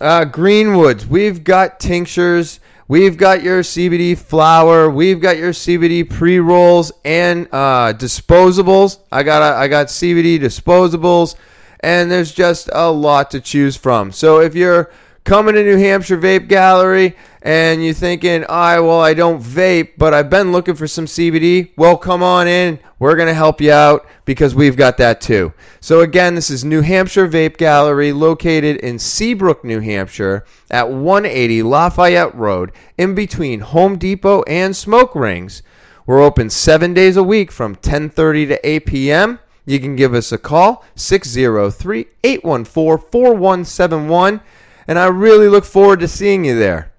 uh, 0.00 0.24
Greenwoods. 0.24 1.06
We've 1.06 1.44
got 1.44 1.78
tinctures. 1.78 2.60
We've 2.88 3.16
got 3.16 3.42
your 3.42 3.62
CBD 3.62 4.16
flower. 4.16 4.88
We've 4.88 5.20
got 5.20 5.38
your 5.38 5.50
CBD 5.50 6.08
pre 6.08 6.38
rolls 6.38 6.92
and 7.04 7.48
uh, 7.50 7.92
disposables. 7.92 9.00
I 9.10 9.24
got 9.24 9.42
a, 9.42 9.56
I 9.56 9.66
got 9.66 9.88
CBD 9.88 10.38
disposables, 10.38 11.34
and 11.80 12.08
there's 12.08 12.32
just 12.32 12.70
a 12.72 12.88
lot 12.88 13.32
to 13.32 13.40
choose 13.40 13.76
from. 13.76 14.12
So 14.12 14.40
if 14.40 14.54
you're 14.54 14.92
coming 15.26 15.56
to 15.56 15.64
New 15.64 15.76
Hampshire 15.76 16.16
Vape 16.16 16.46
Gallery 16.46 17.16
and 17.42 17.84
you're 17.84 17.94
thinking, 17.94 18.44
I 18.48 18.78
well, 18.78 19.00
I 19.00 19.12
don't 19.12 19.42
vape, 19.42 19.94
but 19.98 20.14
I've 20.14 20.30
been 20.30 20.52
looking 20.52 20.76
for 20.76 20.86
some 20.86 21.06
CBD, 21.06 21.72
well, 21.76 21.98
come 21.98 22.22
on 22.22 22.46
in. 22.46 22.78
We're 23.00 23.16
going 23.16 23.26
to 23.26 23.34
help 23.34 23.60
you 23.60 23.72
out 23.72 24.06
because 24.24 24.54
we've 24.54 24.76
got 24.76 24.96
that 24.98 25.20
too. 25.20 25.52
So, 25.80 26.00
again, 26.00 26.36
this 26.36 26.48
is 26.48 26.64
New 26.64 26.80
Hampshire 26.80 27.28
Vape 27.28 27.56
Gallery 27.56 28.12
located 28.12 28.76
in 28.76 29.00
Seabrook, 29.00 29.64
New 29.64 29.80
Hampshire 29.80 30.44
at 30.70 30.90
180 30.90 31.62
Lafayette 31.64 32.34
Road 32.34 32.70
in 32.96 33.16
between 33.16 33.60
Home 33.60 33.98
Depot 33.98 34.44
and 34.44 34.74
Smoke 34.76 35.14
Rings. 35.16 35.62
We're 36.06 36.22
open 36.22 36.50
seven 36.50 36.94
days 36.94 37.16
a 37.16 37.24
week 37.24 37.50
from 37.50 37.74
10:30 37.74 38.46
to 38.48 38.68
8 38.68 38.86
p.m. 38.86 39.40
You 39.66 39.80
can 39.80 39.96
give 39.96 40.14
us 40.14 40.30
a 40.30 40.38
call 40.38 40.84
603 40.94 42.06
814 42.22 43.10
4171 43.10 44.40
and 44.86 44.98
I 44.98 45.06
really 45.06 45.48
look 45.48 45.64
forward 45.64 46.00
to 46.00 46.08
seeing 46.08 46.44
you 46.44 46.58
there 46.58 46.92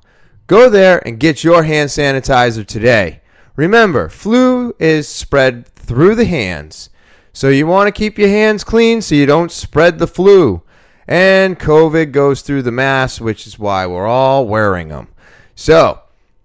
Go 0.46 0.68
there 0.68 1.06
and 1.06 1.18
get 1.18 1.44
your 1.44 1.62
hand 1.62 1.90
sanitizer 1.90 2.66
today. 2.66 3.21
Remember, 3.56 4.08
flu 4.08 4.74
is 4.78 5.08
spread 5.08 5.66
through 5.66 6.14
the 6.14 6.24
hands. 6.24 6.88
So 7.32 7.48
you 7.48 7.66
want 7.66 7.88
to 7.88 7.92
keep 7.92 8.18
your 8.18 8.28
hands 8.28 8.62
clean 8.64 9.02
so 9.02 9.14
you 9.14 9.26
don't 9.26 9.52
spread 9.52 9.98
the 9.98 10.06
flu. 10.06 10.62
And 11.08 11.58
COVID 11.58 12.12
goes 12.12 12.42
through 12.42 12.62
the 12.62 12.70
mask, 12.70 13.20
which 13.20 13.46
is 13.46 13.58
why 13.58 13.86
we're 13.86 14.06
all 14.06 14.46
wearing 14.46 14.88
them. 14.88 15.08
So, 15.54 16.00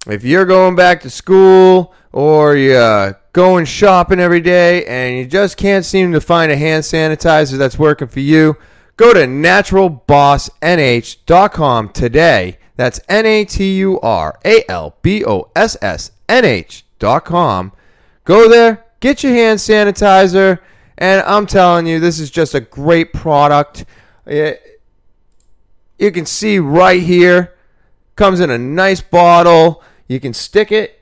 if 0.07 0.23
you're 0.23 0.45
going 0.45 0.75
back 0.75 1.01
to 1.01 1.09
school 1.09 1.93
or 2.11 2.55
you're 2.55 3.19
going 3.33 3.65
shopping 3.65 4.19
every 4.19 4.41
day 4.41 4.85
and 4.85 5.17
you 5.17 5.25
just 5.25 5.57
can't 5.57 5.83
seem 5.85 6.11
to 6.13 6.21
find 6.21 6.51
a 6.51 6.57
hand 6.57 6.83
sanitizer 6.83 7.57
that's 7.57 7.77
working 7.77 8.07
for 8.07 8.21
you, 8.21 8.55
go 8.95 9.13
to 9.13 9.21
naturalbossnh.com 9.21 11.89
today. 11.89 12.57
That's 12.75 12.99
N 13.09 13.25
A 13.25 13.43
T 13.45 13.75
U 13.77 13.99
R 14.01 14.37
A 14.45 14.63
L 14.69 14.97
B 15.01 15.25
O 15.25 15.49
S 15.55 15.75
S 15.81 16.11
N 16.29 16.45
H.com. 17.01 17.71
Go 18.23 18.49
there, 18.49 18.85
get 18.99 19.23
your 19.23 19.33
hand 19.33 19.59
sanitizer, 19.59 20.59
and 20.97 21.21
I'm 21.21 21.45
telling 21.45 21.87
you, 21.87 21.99
this 21.99 22.19
is 22.19 22.29
just 22.29 22.55
a 22.55 22.59
great 22.59 23.13
product. 23.13 23.85
It, 24.25 24.81
you 25.97 26.11
can 26.11 26.25
see 26.25 26.59
right 26.59 27.01
here, 27.01 27.55
comes 28.15 28.39
in 28.39 28.49
a 28.49 28.57
nice 28.57 29.01
bottle. 29.01 29.83
You 30.07 30.19
can 30.19 30.33
stick 30.33 30.71
it 30.71 30.99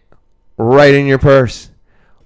right 0.58 0.94
in 0.94 1.06
your 1.06 1.18
purse. 1.18 1.70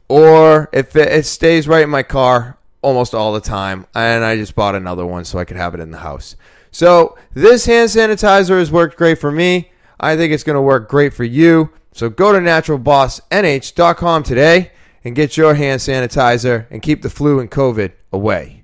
Or 0.08 0.70
if 0.74 0.96
it, 0.96 1.10
it 1.10 1.26
stays 1.26 1.68
right 1.68 1.84
in 1.84 1.90
my 1.90 2.04
car 2.04 2.58
almost 2.82 3.14
all 3.14 3.34
the 3.34 3.42
time, 3.42 3.86
and 3.94 4.24
I 4.24 4.36
just 4.36 4.56
bought 4.56 4.76
another 4.76 5.06
one 5.06 5.26
so 5.26 5.38
I 5.38 5.46
could 5.46 5.58
have 5.58 5.74
it 5.74 5.80
in 5.80 5.92
the 5.92 5.98
house. 6.00 6.36
So 6.72 7.18
this 7.34 7.66
hand 7.66 7.90
sanitizer 7.90 8.58
has 8.60 8.72
worked 8.72 8.98
great 8.98 9.20
for 9.20 9.32
me. 9.32 9.72
I 10.00 10.16
think 10.16 10.34
it's 10.34 10.44
going 10.44 10.56
to 10.56 10.62
work 10.62 10.90
great 10.90 11.14
for 11.14 11.24
you. 11.24 11.72
So 11.92 12.10
go 12.10 12.32
to 12.32 12.40
naturalbossnh.com 12.40 14.24
today 14.24 14.72
and 15.04 15.16
get 15.16 15.38
your 15.38 15.56
hand 15.56 15.82
sanitizer 15.82 16.68
and 16.70 16.82
keep 16.82 17.02
the 17.02 17.10
flu 17.10 17.40
and 17.40 17.50
COVID 17.50 17.92
away. 18.12 18.64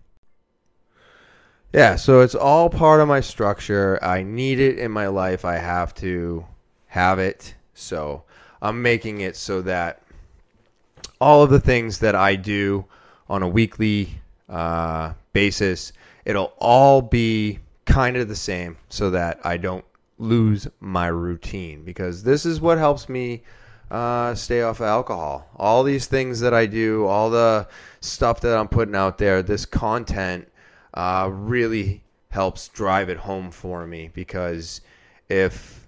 Yeah, 1.74 1.98
so 1.98 2.22
it's 2.22 2.36
all 2.36 2.70
part 2.70 3.02
of 3.02 3.08
my 3.08 3.20
structure. 3.20 4.00
I 4.02 4.24
need 4.24 4.60
it 4.60 4.80
in 4.80 4.92
my 4.92 5.08
life. 5.08 5.44
I 5.44 5.58
have 5.58 5.94
to 5.96 6.46
have 6.88 7.20
it. 7.20 7.54
So 7.74 8.24
I'm 8.62 8.82
making 8.82 9.22
it 9.22 9.36
so 9.36 9.62
that 9.64 10.02
all 11.20 11.44
of 11.44 11.50
the 11.50 11.60
things 11.60 12.00
that 12.00 12.16
I 12.16 12.36
do 12.36 12.86
on 13.28 13.44
a 13.44 13.50
weekly 13.50 14.10
uh, 14.48 15.14
basis, 15.34 15.92
it'll 16.24 16.54
all 16.60 17.02
be 17.02 17.60
kind 17.86 18.16
of 18.18 18.28
the 18.28 18.36
same 18.36 18.78
so 18.90 19.10
that 19.10 19.40
I 19.44 19.58
don't 19.58 19.86
lose 20.18 20.68
my 20.80 21.08
routine 21.08 21.84
because 21.84 22.24
this 22.24 22.46
is 22.46 22.62
what 22.62 22.78
helps 22.78 23.10
me 23.10 23.44
uh, 23.92 24.34
stay 24.34 24.62
off 24.62 24.80
of 24.80 24.88
alcohol. 24.88 25.48
All 25.56 25.84
these 25.84 26.08
things 26.08 26.40
that 26.40 26.54
I 26.54 26.66
do, 26.66 27.06
all 27.06 27.30
the 27.30 27.68
stuff 28.02 28.42
that 28.42 28.58
I'm 28.58 28.68
putting 28.68 28.96
out 28.96 29.18
there, 29.18 29.42
this 29.42 29.66
content 29.66 30.48
uh, 30.94 31.30
really 31.32 32.04
helps 32.30 32.68
drive 32.70 33.10
it 33.10 33.18
home 33.18 33.52
for 33.52 33.86
me 33.86 34.10
because 34.14 34.82
if 35.30 35.88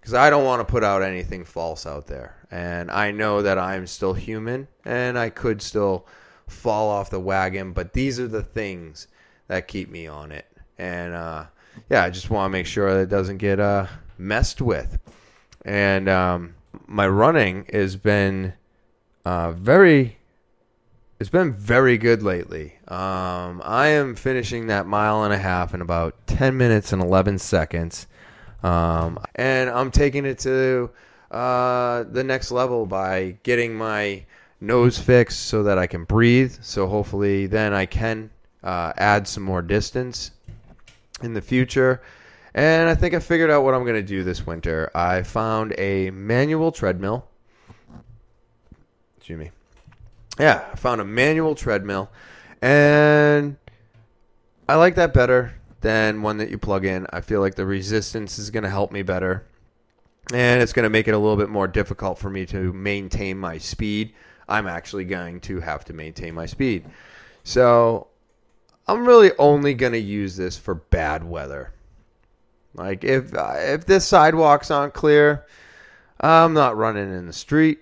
because 0.00 0.14
I 0.14 0.30
don't 0.30 0.44
want 0.44 0.66
to 0.66 0.70
put 0.70 0.82
out 0.82 1.02
anything 1.02 1.44
false 1.44 1.86
out 1.86 2.06
there, 2.06 2.36
and 2.50 2.90
I 2.90 3.10
know 3.10 3.42
that 3.42 3.58
I'm 3.58 3.86
still 3.86 4.14
human 4.14 4.66
and 4.84 5.18
I 5.18 5.30
could 5.30 5.60
still 5.60 6.06
fall 6.50 6.88
off 6.88 7.10
the 7.10 7.20
wagon, 7.20 7.72
but 7.72 7.92
these 7.92 8.20
are 8.20 8.28
the 8.28 8.42
things 8.42 9.08
that 9.48 9.68
keep 9.68 9.90
me 9.90 10.06
on 10.06 10.32
it, 10.32 10.46
and 10.78 11.14
uh, 11.14 11.44
yeah, 11.88 12.04
I 12.04 12.10
just 12.10 12.30
want 12.30 12.50
to 12.50 12.52
make 12.52 12.66
sure 12.66 12.94
that 12.94 13.00
it 13.00 13.08
doesn't 13.08 13.38
get 13.38 13.60
uh, 13.60 13.86
messed 14.18 14.60
with, 14.60 14.98
and 15.64 16.08
um, 16.08 16.54
my 16.86 17.08
running 17.08 17.66
has 17.72 17.96
been 17.96 18.54
uh, 19.24 19.52
very 19.52 20.18
it's 21.20 21.28
been 21.28 21.52
very 21.52 21.98
good 21.98 22.22
lately. 22.22 22.78
Um, 22.88 23.60
I 23.62 23.88
am 23.88 24.14
finishing 24.14 24.68
that 24.68 24.86
mile 24.86 25.22
and 25.22 25.34
a 25.34 25.38
half 25.38 25.74
in 25.74 25.82
about 25.82 26.14
10 26.26 26.56
minutes 26.56 26.94
and 26.94 27.02
11 27.02 27.38
seconds. 27.38 28.06
Um, 28.62 29.18
and 29.34 29.68
I'm 29.68 29.90
taking 29.90 30.24
it 30.24 30.38
to 30.40 30.90
uh, 31.30 32.04
the 32.04 32.24
next 32.24 32.50
level 32.50 32.86
by 32.86 33.36
getting 33.42 33.74
my 33.74 34.24
nose 34.60 34.98
fixed 34.98 35.46
so 35.46 35.62
that 35.62 35.78
I 35.78 35.86
can 35.86 36.04
breathe. 36.04 36.56
So 36.60 36.86
hopefully, 36.86 37.46
then 37.46 37.72
I 37.72 37.86
can 37.86 38.30
uh, 38.62 38.92
add 38.96 39.26
some 39.26 39.42
more 39.42 39.62
distance 39.62 40.32
in 41.22 41.34
the 41.34 41.40
future. 41.40 42.02
And 42.54 42.88
I 42.88 42.94
think 42.94 43.14
I 43.14 43.20
figured 43.20 43.50
out 43.50 43.62
what 43.62 43.74
I'm 43.74 43.84
going 43.84 43.94
to 43.94 44.02
do 44.02 44.24
this 44.24 44.46
winter. 44.46 44.90
I 44.94 45.22
found 45.22 45.74
a 45.78 46.10
manual 46.10 46.72
treadmill. 46.72 47.26
Me. 49.28 49.52
Yeah, 50.40 50.68
I 50.72 50.74
found 50.74 51.00
a 51.00 51.04
manual 51.04 51.54
treadmill. 51.54 52.10
And 52.60 53.58
I 54.68 54.74
like 54.74 54.96
that 54.96 55.14
better 55.14 55.54
than 55.82 56.22
one 56.22 56.38
that 56.38 56.50
you 56.50 56.58
plug 56.58 56.84
in. 56.84 57.06
I 57.12 57.20
feel 57.20 57.40
like 57.40 57.54
the 57.54 57.64
resistance 57.64 58.40
is 58.40 58.50
going 58.50 58.64
to 58.64 58.70
help 58.70 58.90
me 58.90 59.02
better. 59.02 59.46
And 60.32 60.60
it's 60.60 60.72
going 60.72 60.82
to 60.82 60.90
make 60.90 61.06
it 61.06 61.12
a 61.12 61.18
little 61.18 61.36
bit 61.36 61.48
more 61.48 61.68
difficult 61.68 62.18
for 62.18 62.28
me 62.28 62.44
to 62.46 62.72
maintain 62.72 63.38
my 63.38 63.58
speed. 63.58 64.12
I'm 64.50 64.66
actually 64.66 65.04
going 65.04 65.40
to 65.40 65.60
have 65.60 65.84
to 65.86 65.92
maintain 65.92 66.34
my 66.34 66.46
speed. 66.46 66.84
So 67.44 68.08
I'm 68.86 69.06
really 69.06 69.30
only 69.38 69.72
going 69.74 69.92
to 69.92 69.98
use 69.98 70.36
this 70.36 70.58
for 70.58 70.74
bad 70.74 71.24
weather. 71.24 71.72
Like 72.74 73.04
if 73.04 73.34
uh, 73.34 73.54
if 73.56 73.86
this 73.86 74.06
sidewalks 74.06 74.70
aren't 74.70 74.94
clear, 74.94 75.46
I'm 76.20 76.52
not 76.52 76.76
running 76.76 77.12
in 77.12 77.26
the 77.26 77.32
street. 77.32 77.78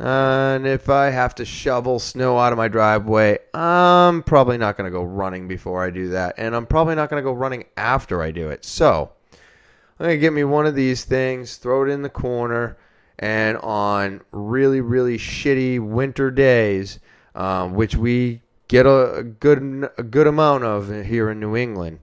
Uh, 0.00 0.54
and 0.56 0.66
if 0.66 0.88
I 0.88 1.10
have 1.10 1.34
to 1.34 1.44
shovel 1.44 1.98
snow 1.98 2.38
out 2.38 2.52
of 2.52 2.56
my 2.56 2.68
driveway, 2.68 3.38
I'm 3.52 4.22
probably 4.22 4.56
not 4.56 4.76
going 4.76 4.90
to 4.90 4.96
go 4.96 5.04
running 5.04 5.48
before 5.48 5.84
I 5.84 5.90
do 5.90 6.08
that. 6.10 6.34
And 6.38 6.56
I'm 6.56 6.66
probably 6.66 6.94
not 6.94 7.10
going 7.10 7.22
to 7.22 7.24
go 7.24 7.32
running 7.32 7.64
after 7.76 8.22
I 8.22 8.30
do 8.30 8.48
it. 8.48 8.64
So 8.64 9.12
I'm 9.32 10.06
going 10.06 10.16
to 10.16 10.18
get 10.18 10.32
me 10.32 10.44
one 10.44 10.66
of 10.66 10.74
these 10.74 11.04
things, 11.04 11.56
throw 11.56 11.84
it 11.84 11.90
in 11.90 12.00
the 12.00 12.08
corner, 12.08 12.78
and 13.18 13.56
on 13.58 14.20
really, 14.32 14.80
really 14.80 15.18
shitty 15.18 15.80
winter 15.80 16.30
days, 16.30 16.98
um, 17.34 17.74
which 17.74 17.96
we 17.96 18.40
get 18.68 18.86
a, 18.86 19.22
good, 19.22 19.90
a 19.98 20.02
good 20.02 20.26
amount 20.26 20.64
of 20.64 20.88
here 21.04 21.30
in 21.30 21.40
New 21.40 21.56
England, 21.56 22.00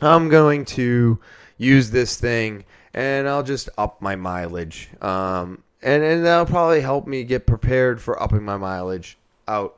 I'm 0.00 0.28
going 0.28 0.64
to 0.66 1.20
use 1.58 1.90
this 1.90 2.16
thing 2.16 2.64
and 2.94 3.28
I'll 3.28 3.42
just 3.42 3.68
up 3.78 4.00
my 4.02 4.16
mileage. 4.16 4.88
Um, 5.00 5.62
and 5.82 6.02
and 6.02 6.24
that'll 6.24 6.46
probably 6.46 6.80
help 6.80 7.06
me 7.06 7.24
get 7.24 7.46
prepared 7.46 8.00
for 8.00 8.22
upping 8.22 8.44
my 8.44 8.56
mileage 8.56 9.18
out 9.48 9.76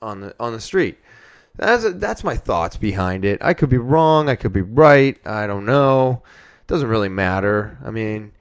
on 0.00 0.20
the 0.20 0.34
on 0.40 0.52
the 0.52 0.60
street. 0.60 0.98
That's 1.56 1.84
a, 1.84 1.90
that's 1.90 2.24
my 2.24 2.36
thoughts 2.36 2.76
behind 2.76 3.24
it. 3.24 3.40
I 3.42 3.54
could 3.54 3.68
be 3.68 3.78
wrong. 3.78 4.28
I 4.28 4.34
could 4.34 4.52
be 4.52 4.62
right. 4.62 5.18
I 5.24 5.46
don't 5.46 5.66
know. 5.66 6.22
It 6.62 6.66
doesn't 6.66 6.88
really 6.88 7.08
matter. 7.08 7.78
I 7.84 7.90
mean, 7.90 8.32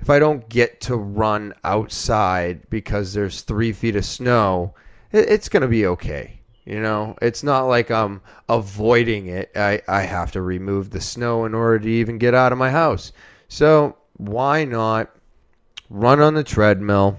if 0.00 0.10
I 0.10 0.18
don't 0.18 0.48
get 0.48 0.80
to 0.82 0.96
run 0.96 1.54
outside 1.64 2.68
because 2.70 3.12
there's 3.12 3.42
three 3.42 3.72
feet 3.72 3.96
of 3.96 4.04
snow, 4.04 4.74
it, 5.12 5.28
it's 5.28 5.48
gonna 5.48 5.68
be 5.68 5.86
okay. 5.86 6.40
You 6.64 6.80
know, 6.80 7.16
it's 7.22 7.42
not 7.42 7.62
like 7.62 7.90
I'm 7.90 8.20
avoiding 8.48 9.26
it. 9.26 9.50
I, 9.56 9.80
I 9.88 10.02
have 10.02 10.32
to 10.32 10.42
remove 10.42 10.90
the 10.90 11.00
snow 11.00 11.46
in 11.46 11.54
order 11.54 11.78
to 11.78 11.88
even 11.88 12.18
get 12.18 12.34
out 12.34 12.52
of 12.52 12.58
my 12.58 12.70
house. 12.70 13.12
So 13.48 13.96
why 14.18 14.64
not 14.64 15.10
run 15.90 16.20
on 16.20 16.34
the 16.34 16.44
treadmill, 16.44 17.18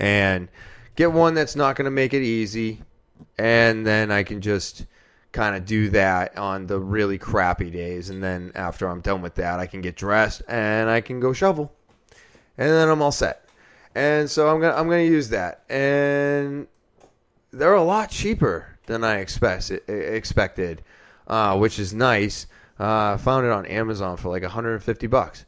and 0.00 0.48
get 0.94 1.12
one 1.12 1.34
that's 1.34 1.56
not 1.56 1.76
going 1.76 1.84
to 1.84 1.90
make 1.90 2.14
it 2.14 2.22
easy. 2.22 2.82
And 3.38 3.86
then 3.86 4.10
I 4.10 4.22
can 4.22 4.40
just 4.40 4.86
kind 5.36 5.54
of 5.54 5.66
do 5.66 5.90
that 5.90 6.36
on 6.38 6.66
the 6.66 6.80
really 6.80 7.18
crappy 7.18 7.70
days. 7.70 8.08
And 8.08 8.22
then 8.22 8.52
after 8.54 8.88
I'm 8.88 9.02
done 9.02 9.20
with 9.20 9.34
that, 9.34 9.60
I 9.60 9.66
can 9.66 9.82
get 9.82 9.94
dressed 9.94 10.42
and 10.48 10.88
I 10.88 11.02
can 11.02 11.20
go 11.20 11.34
shovel. 11.34 11.72
And 12.56 12.70
then 12.70 12.88
I'm 12.88 13.02
all 13.02 13.12
set. 13.12 13.46
And 13.94 14.30
so 14.30 14.48
I'm 14.48 14.60
gonna 14.60 14.74
I'm 14.74 14.88
gonna 14.88 15.02
use 15.02 15.28
that. 15.28 15.64
And 15.68 16.66
they're 17.52 17.74
a 17.74 17.82
lot 17.82 18.10
cheaper 18.10 18.78
than 18.86 19.04
I 19.04 19.18
expect, 19.18 19.70
expected, 19.70 20.82
uh, 21.26 21.56
which 21.58 21.78
is 21.78 21.92
nice. 21.92 22.46
Uh, 22.78 23.16
found 23.16 23.46
it 23.46 23.52
on 23.52 23.66
Amazon 23.66 24.16
for 24.16 24.30
like 24.30 24.42
150 24.42 25.06
bucks. 25.06 25.44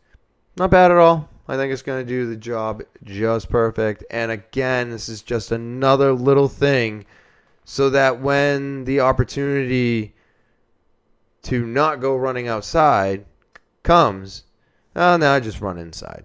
Not 0.57 0.71
bad 0.71 0.91
at 0.91 0.97
all. 0.97 1.29
I 1.47 1.57
think 1.57 1.73
it's 1.73 1.83
to 1.83 2.05
do 2.05 2.27
the 2.27 2.37
job 2.37 2.83
just 3.05 3.49
perfect. 3.49 4.05
And 4.11 4.31
again, 4.31 4.91
this 4.91 5.09
is 5.09 5.23
just 5.23 5.51
another 5.51 6.13
little 6.13 6.49
thing 6.49 7.07
so 7.71 7.91
that 7.91 8.19
when 8.19 8.85
the 8.85 8.99
opportunity 8.99 10.15
to 11.43 11.67
not 11.67 12.01
go 12.01 12.17
running 12.17 12.49
outside 12.49 13.27
comes, 13.83 14.45
oh, 14.97 15.19
now 15.19 15.35
I 15.35 15.41
just 15.41 15.61
run 15.61 15.77
inside, 15.77 16.25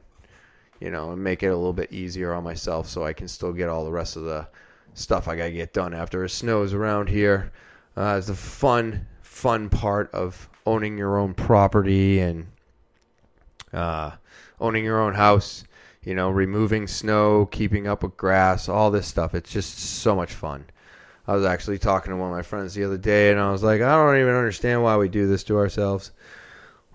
you 0.79 0.89
know, 0.89 1.11
and 1.11 1.21
make 1.21 1.43
it 1.43 1.47
a 1.47 1.57
little 1.57 1.73
bit 1.73 1.91
easier 1.91 2.33
on 2.33 2.45
myself 2.45 2.87
so 2.87 3.03
I 3.03 3.11
can 3.11 3.27
still 3.27 3.51
get 3.51 3.67
all 3.67 3.83
the 3.83 3.91
rest 3.91 4.15
of 4.15 4.23
the 4.23 4.47
stuff 4.93 5.27
I 5.27 5.35
got 5.35 5.47
to 5.47 5.51
get 5.51 5.73
done 5.73 5.93
after 5.93 6.23
it 6.23 6.29
snows 6.29 6.73
around 6.73 7.09
here. 7.09 7.51
Uh, 7.97 8.15
it's 8.17 8.27
the 8.27 8.35
fun, 8.35 9.05
fun 9.21 9.69
part 9.69 10.09
of 10.13 10.47
owning 10.65 10.97
your 10.97 11.17
own 11.17 11.33
property 11.33 12.21
and 12.21 12.47
uh, 13.73 14.11
owning 14.61 14.85
your 14.85 15.01
own 15.01 15.15
house. 15.15 15.65
You 16.03 16.15
know, 16.15 16.29
removing 16.29 16.87
snow, 16.87 17.45
keeping 17.45 17.85
up 17.85 18.01
with 18.01 18.15
grass, 18.15 18.69
all 18.69 18.91
this 18.91 19.07
stuff. 19.07 19.35
It's 19.35 19.51
just 19.51 19.77
so 19.77 20.15
much 20.15 20.33
fun. 20.33 20.65
I 21.27 21.35
was 21.35 21.45
actually 21.45 21.79
talking 21.79 22.11
to 22.11 22.17
one 22.17 22.29
of 22.29 22.35
my 22.35 22.41
friends 22.41 22.73
the 22.73 22.83
other 22.83 22.97
day, 22.97 23.31
and 23.31 23.39
I 23.39 23.51
was 23.51 23.63
like, 23.63 23.81
I 23.81 23.95
don't 23.95 24.19
even 24.19 24.35
understand 24.35 24.83
why 24.83 24.97
we 24.97 25.07
do 25.07 25.27
this 25.27 25.43
to 25.45 25.57
ourselves. 25.57 26.11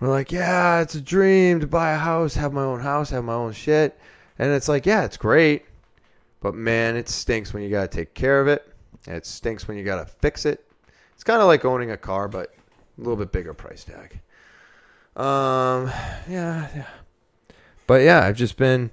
We're 0.00 0.08
like, 0.08 0.30
yeah, 0.30 0.80
it's 0.80 0.94
a 0.94 1.00
dream 1.00 1.60
to 1.60 1.66
buy 1.66 1.92
a 1.92 1.98
house, 1.98 2.34
have 2.34 2.52
my 2.52 2.62
own 2.62 2.80
house, 2.80 3.10
have 3.10 3.24
my 3.24 3.34
own 3.34 3.52
shit. 3.52 3.98
And 4.38 4.52
it's 4.52 4.68
like, 4.68 4.86
yeah, 4.86 5.04
it's 5.04 5.16
great. 5.16 5.64
But 6.40 6.54
man, 6.54 6.96
it 6.96 7.08
stinks 7.08 7.52
when 7.52 7.62
you 7.62 7.70
got 7.70 7.90
to 7.90 7.96
take 7.96 8.14
care 8.14 8.40
of 8.40 8.46
it. 8.48 8.70
It 9.06 9.26
stinks 9.26 9.66
when 9.66 9.76
you 9.76 9.84
got 9.84 9.96
to 9.96 10.06
fix 10.06 10.46
it. 10.46 10.64
It's 11.14 11.24
kind 11.24 11.40
of 11.40 11.48
like 11.48 11.64
owning 11.64 11.90
a 11.90 11.96
car, 11.96 12.28
but 12.28 12.54
a 12.96 13.00
little 13.00 13.16
bit 13.16 13.32
bigger 13.32 13.54
price 13.54 13.84
tag. 13.84 14.20
Um, 15.16 15.90
yeah, 16.28 16.68
yeah. 16.76 16.86
But 17.88 18.02
yeah, 18.02 18.24
I've 18.24 18.36
just 18.36 18.56
been 18.56 18.90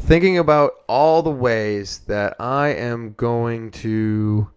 thinking 0.00 0.38
about 0.38 0.72
all 0.88 1.22
the 1.22 1.30
ways 1.30 2.00
that 2.06 2.36
I 2.40 2.68
am 2.68 3.14
going 3.14 3.70
to, 3.72 4.50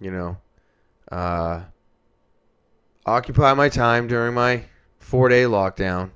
you 0.00 0.10
know, 0.10 0.36
uh, 1.10 1.62
occupy 3.06 3.54
my 3.54 3.68
time 3.68 4.06
during 4.06 4.34
my 4.34 4.64
four 4.98 5.28
day 5.28 5.42
lockdown, 5.42 6.10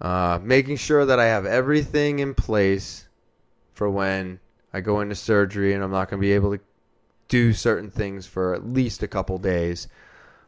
uh, 0.00 0.38
making 0.42 0.76
sure 0.76 1.04
that 1.04 1.18
I 1.18 1.26
have 1.26 1.46
everything 1.46 2.18
in 2.18 2.34
place 2.34 3.08
for 3.72 3.90
when 3.90 4.40
I 4.72 4.80
go 4.80 5.00
into 5.00 5.14
surgery 5.14 5.72
and 5.72 5.82
I'm 5.82 5.90
not 5.90 6.08
going 6.08 6.20
to 6.20 6.26
be 6.26 6.32
able 6.32 6.56
to 6.56 6.62
do 7.28 7.52
certain 7.52 7.90
things 7.90 8.26
for 8.26 8.54
at 8.54 8.66
least 8.66 9.02
a 9.02 9.08
couple 9.08 9.38
days. 9.38 9.88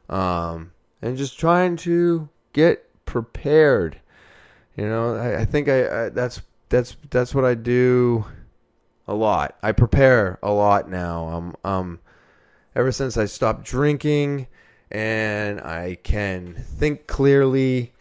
Um, 0.09 0.73
and 1.03 1.17
just 1.17 1.39
trying 1.39 1.77
to 1.79 2.29
get 2.53 2.89
prepared. 3.05 4.01
You 4.77 4.87
know, 4.87 5.17
I, 5.17 5.41
I 5.41 5.45
think 5.45 5.69
I, 5.69 6.07
I 6.07 6.09
that's 6.11 6.41
that's 6.69 6.97
that's 7.11 7.35
what 7.35 7.45
I 7.45 7.55
do 7.55 8.25
a 9.09 9.15
lot. 9.15 9.57
I 9.63 9.73
prepare 9.73 10.39
a 10.43 10.51
lot 10.51 10.89
now. 10.89 11.29
Um, 11.29 11.57
um, 11.65 12.01
ever 12.75 12.93
since 12.93 13.17
I 13.17 13.27
stopped 13.27 13.65
drinking 13.65 14.49
and 14.91 15.61
I 15.61 15.99
can 16.03 16.55
think 16.55 17.07
clearly. 17.07 17.93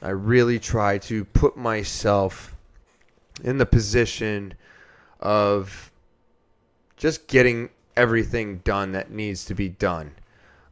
I 0.00 0.10
really 0.10 0.60
try 0.60 0.98
to 0.98 1.24
put 1.24 1.56
myself 1.56 2.54
in 3.42 3.58
the 3.58 3.66
position 3.66 4.54
of 5.18 5.90
just 6.96 7.26
getting 7.26 7.70
everything 7.96 8.58
done 8.58 8.92
that 8.92 9.10
needs 9.10 9.44
to 9.46 9.54
be 9.54 9.68
done. 9.68 10.12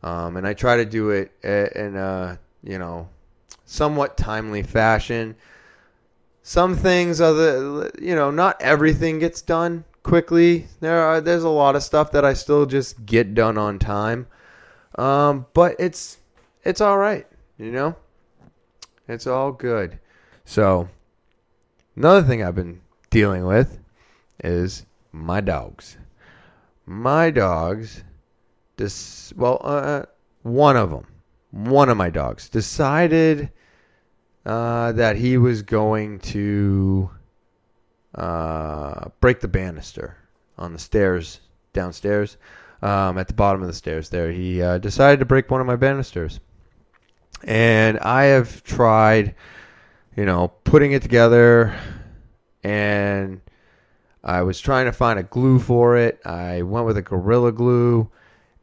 Um, 0.03 0.37
and 0.37 0.47
I 0.47 0.55
try 0.55 0.77
to 0.77 0.85
do 0.85 1.11
it 1.11 1.33
in 1.43 1.97
a, 1.97 2.39
you 2.63 2.79
know, 2.79 3.09
somewhat 3.65 4.17
timely 4.17 4.63
fashion. 4.63 5.35
Some 6.49 6.77
things 6.77 7.19
the, 7.19 7.91
you 8.01 8.15
know, 8.15 8.31
not 8.31 8.63
everything 8.63 9.19
gets 9.19 9.43
done 9.43 9.85
quickly. 10.05 10.69
There 10.79 11.03
are, 11.03 11.21
there's 11.21 11.43
a 11.43 11.49
lot 11.49 11.75
of 11.75 11.83
stuff 11.83 12.13
that 12.13 12.25
I 12.25 12.35
still 12.35 12.67
just 12.67 13.05
get 13.05 13.35
done 13.35 13.59
on 13.59 13.81
time. 13.81 14.29
Um, 14.97 15.47
but 15.55 15.75
it's 15.81 16.19
it's 16.63 16.81
all 16.81 16.99
right, 16.99 17.27
you 17.59 17.73
know. 17.73 17.97
It's 19.09 19.27
all 19.27 19.51
good. 19.51 19.99
So 20.45 20.89
another 21.97 22.23
thing 22.23 22.45
I've 22.45 22.55
been 22.55 22.81
dealing 23.11 23.45
with 23.45 23.81
is 24.45 24.87
my 25.11 25.41
dogs. 25.41 25.99
My 26.87 27.29
dogs, 27.31 28.05
this 28.77 29.33
well, 29.37 29.61
uh, 29.65 30.05
one 30.43 30.77
of 30.77 30.91
them, 30.91 31.09
one 31.51 31.89
of 31.89 31.97
my 31.97 32.09
dogs 32.09 32.49
decided 32.49 33.51
uh, 34.47 34.93
that 34.93 35.17
he 35.17 35.37
was 35.37 35.63
going 35.63 36.21
to 36.21 37.11
uh, 38.15 39.09
break 39.21 39.41
the 39.41 39.49
banister 39.49 40.17
on 40.57 40.73
the 40.73 40.79
stairs 40.79 41.41
downstairs 41.73 42.37
um, 42.81 43.19
at 43.19 43.27
the 43.27 43.35
bottom 43.35 43.61
of 43.61 43.67
the 43.67 43.75
stairs 43.75 44.09
there. 44.09 44.31
He 44.31 44.63
uh, 44.63 44.79
decided 44.79 45.19
to 45.19 45.27
break 45.27 45.51
one 45.51 45.61
of 45.61 45.67
my 45.67 45.75
banisters. 45.75 46.39
And 47.43 47.99
I 47.99 48.25
have 48.25 48.63
tried, 48.63 49.35
you 50.17 50.25
know, 50.25 50.49
putting 50.63 50.93
it 50.93 51.03
together 51.03 51.77
and 52.63 53.41
I 54.23 54.43
was 54.43 54.61
trying 54.61 54.87
to 54.87 54.93
find 54.93 55.19
a 55.19 55.25
glue 55.25 55.59
for 55.59 55.97
it. 55.97 56.21
I 56.25 56.63
went 56.63 56.87
with 56.87 56.97
a 56.97 57.03
Gorilla 57.03 57.53
Glue 57.53 58.11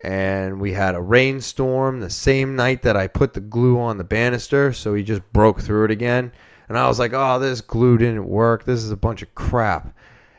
and 0.03 0.59
we 0.59 0.73
had 0.73 0.95
a 0.95 1.01
rainstorm 1.01 1.99
the 1.99 2.09
same 2.09 2.55
night 2.55 2.83
that 2.83 2.95
I 2.95 3.07
put 3.07 3.33
the 3.33 3.39
glue 3.39 3.79
on 3.79 3.97
the 3.97 4.03
banister, 4.03 4.73
so 4.73 4.93
he 4.93 5.03
just 5.03 5.21
broke 5.33 5.61
through 5.61 5.85
it 5.85 5.91
again. 5.91 6.31
And 6.69 6.77
I 6.77 6.87
was 6.87 6.99
like, 6.99 7.13
oh, 7.13 7.39
this 7.39 7.61
glue 7.61 7.97
didn't 7.97 8.27
work. 8.27 8.65
This 8.65 8.83
is 8.83 8.91
a 8.91 8.97
bunch 8.97 9.21
of 9.21 9.33
crap 9.35 9.93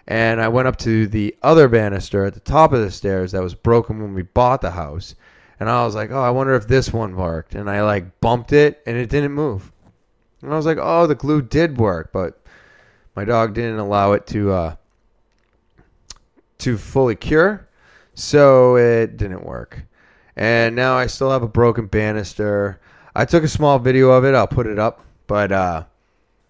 and 0.06 0.40
I 0.40 0.48
went 0.48 0.68
up 0.68 0.76
to 0.78 1.06
the 1.06 1.34
other 1.42 1.68
banister 1.68 2.24
at 2.24 2.34
the 2.34 2.40
top 2.40 2.72
of 2.72 2.80
the 2.80 2.90
stairs 2.90 3.32
that 3.32 3.42
was 3.42 3.54
broken 3.54 4.02
when 4.02 4.14
we 4.14 4.22
bought 4.22 4.60
the 4.60 4.72
house. 4.72 5.14
And 5.58 5.70
I 5.70 5.84
was 5.84 5.94
like, 5.94 6.10
oh, 6.10 6.20
I 6.20 6.30
wonder 6.30 6.54
if 6.54 6.68
this 6.68 6.92
one 6.92 7.16
worked. 7.16 7.54
And 7.54 7.70
I 7.70 7.82
like 7.82 8.20
bumped 8.20 8.52
it 8.52 8.82
and 8.86 8.96
it 8.96 9.08
didn't 9.08 9.32
move. 9.32 9.72
And 10.42 10.52
I 10.52 10.56
was 10.56 10.66
like, 10.66 10.78
oh, 10.80 11.06
the 11.06 11.14
glue 11.14 11.40
did 11.40 11.78
work, 11.78 12.12
but 12.12 12.38
my 13.16 13.24
dog 13.24 13.54
didn't 13.54 13.78
allow 13.78 14.12
it 14.12 14.26
to 14.28 14.52
uh, 14.52 14.76
to 16.58 16.76
fully 16.76 17.16
cure, 17.16 17.66
so 18.14 18.76
it 18.76 19.16
didn't 19.16 19.44
work. 19.44 19.84
And 20.36 20.74
now 20.74 20.96
I 20.96 21.06
still 21.06 21.30
have 21.30 21.42
a 21.42 21.48
broken 21.48 21.86
banister. 21.86 22.80
I 23.14 23.24
took 23.24 23.44
a 23.44 23.48
small 23.48 23.78
video 23.78 24.10
of 24.10 24.24
it. 24.24 24.34
I'll 24.34 24.48
put 24.48 24.66
it 24.66 24.78
up. 24.78 25.04
But 25.26 25.52
uh, 25.52 25.84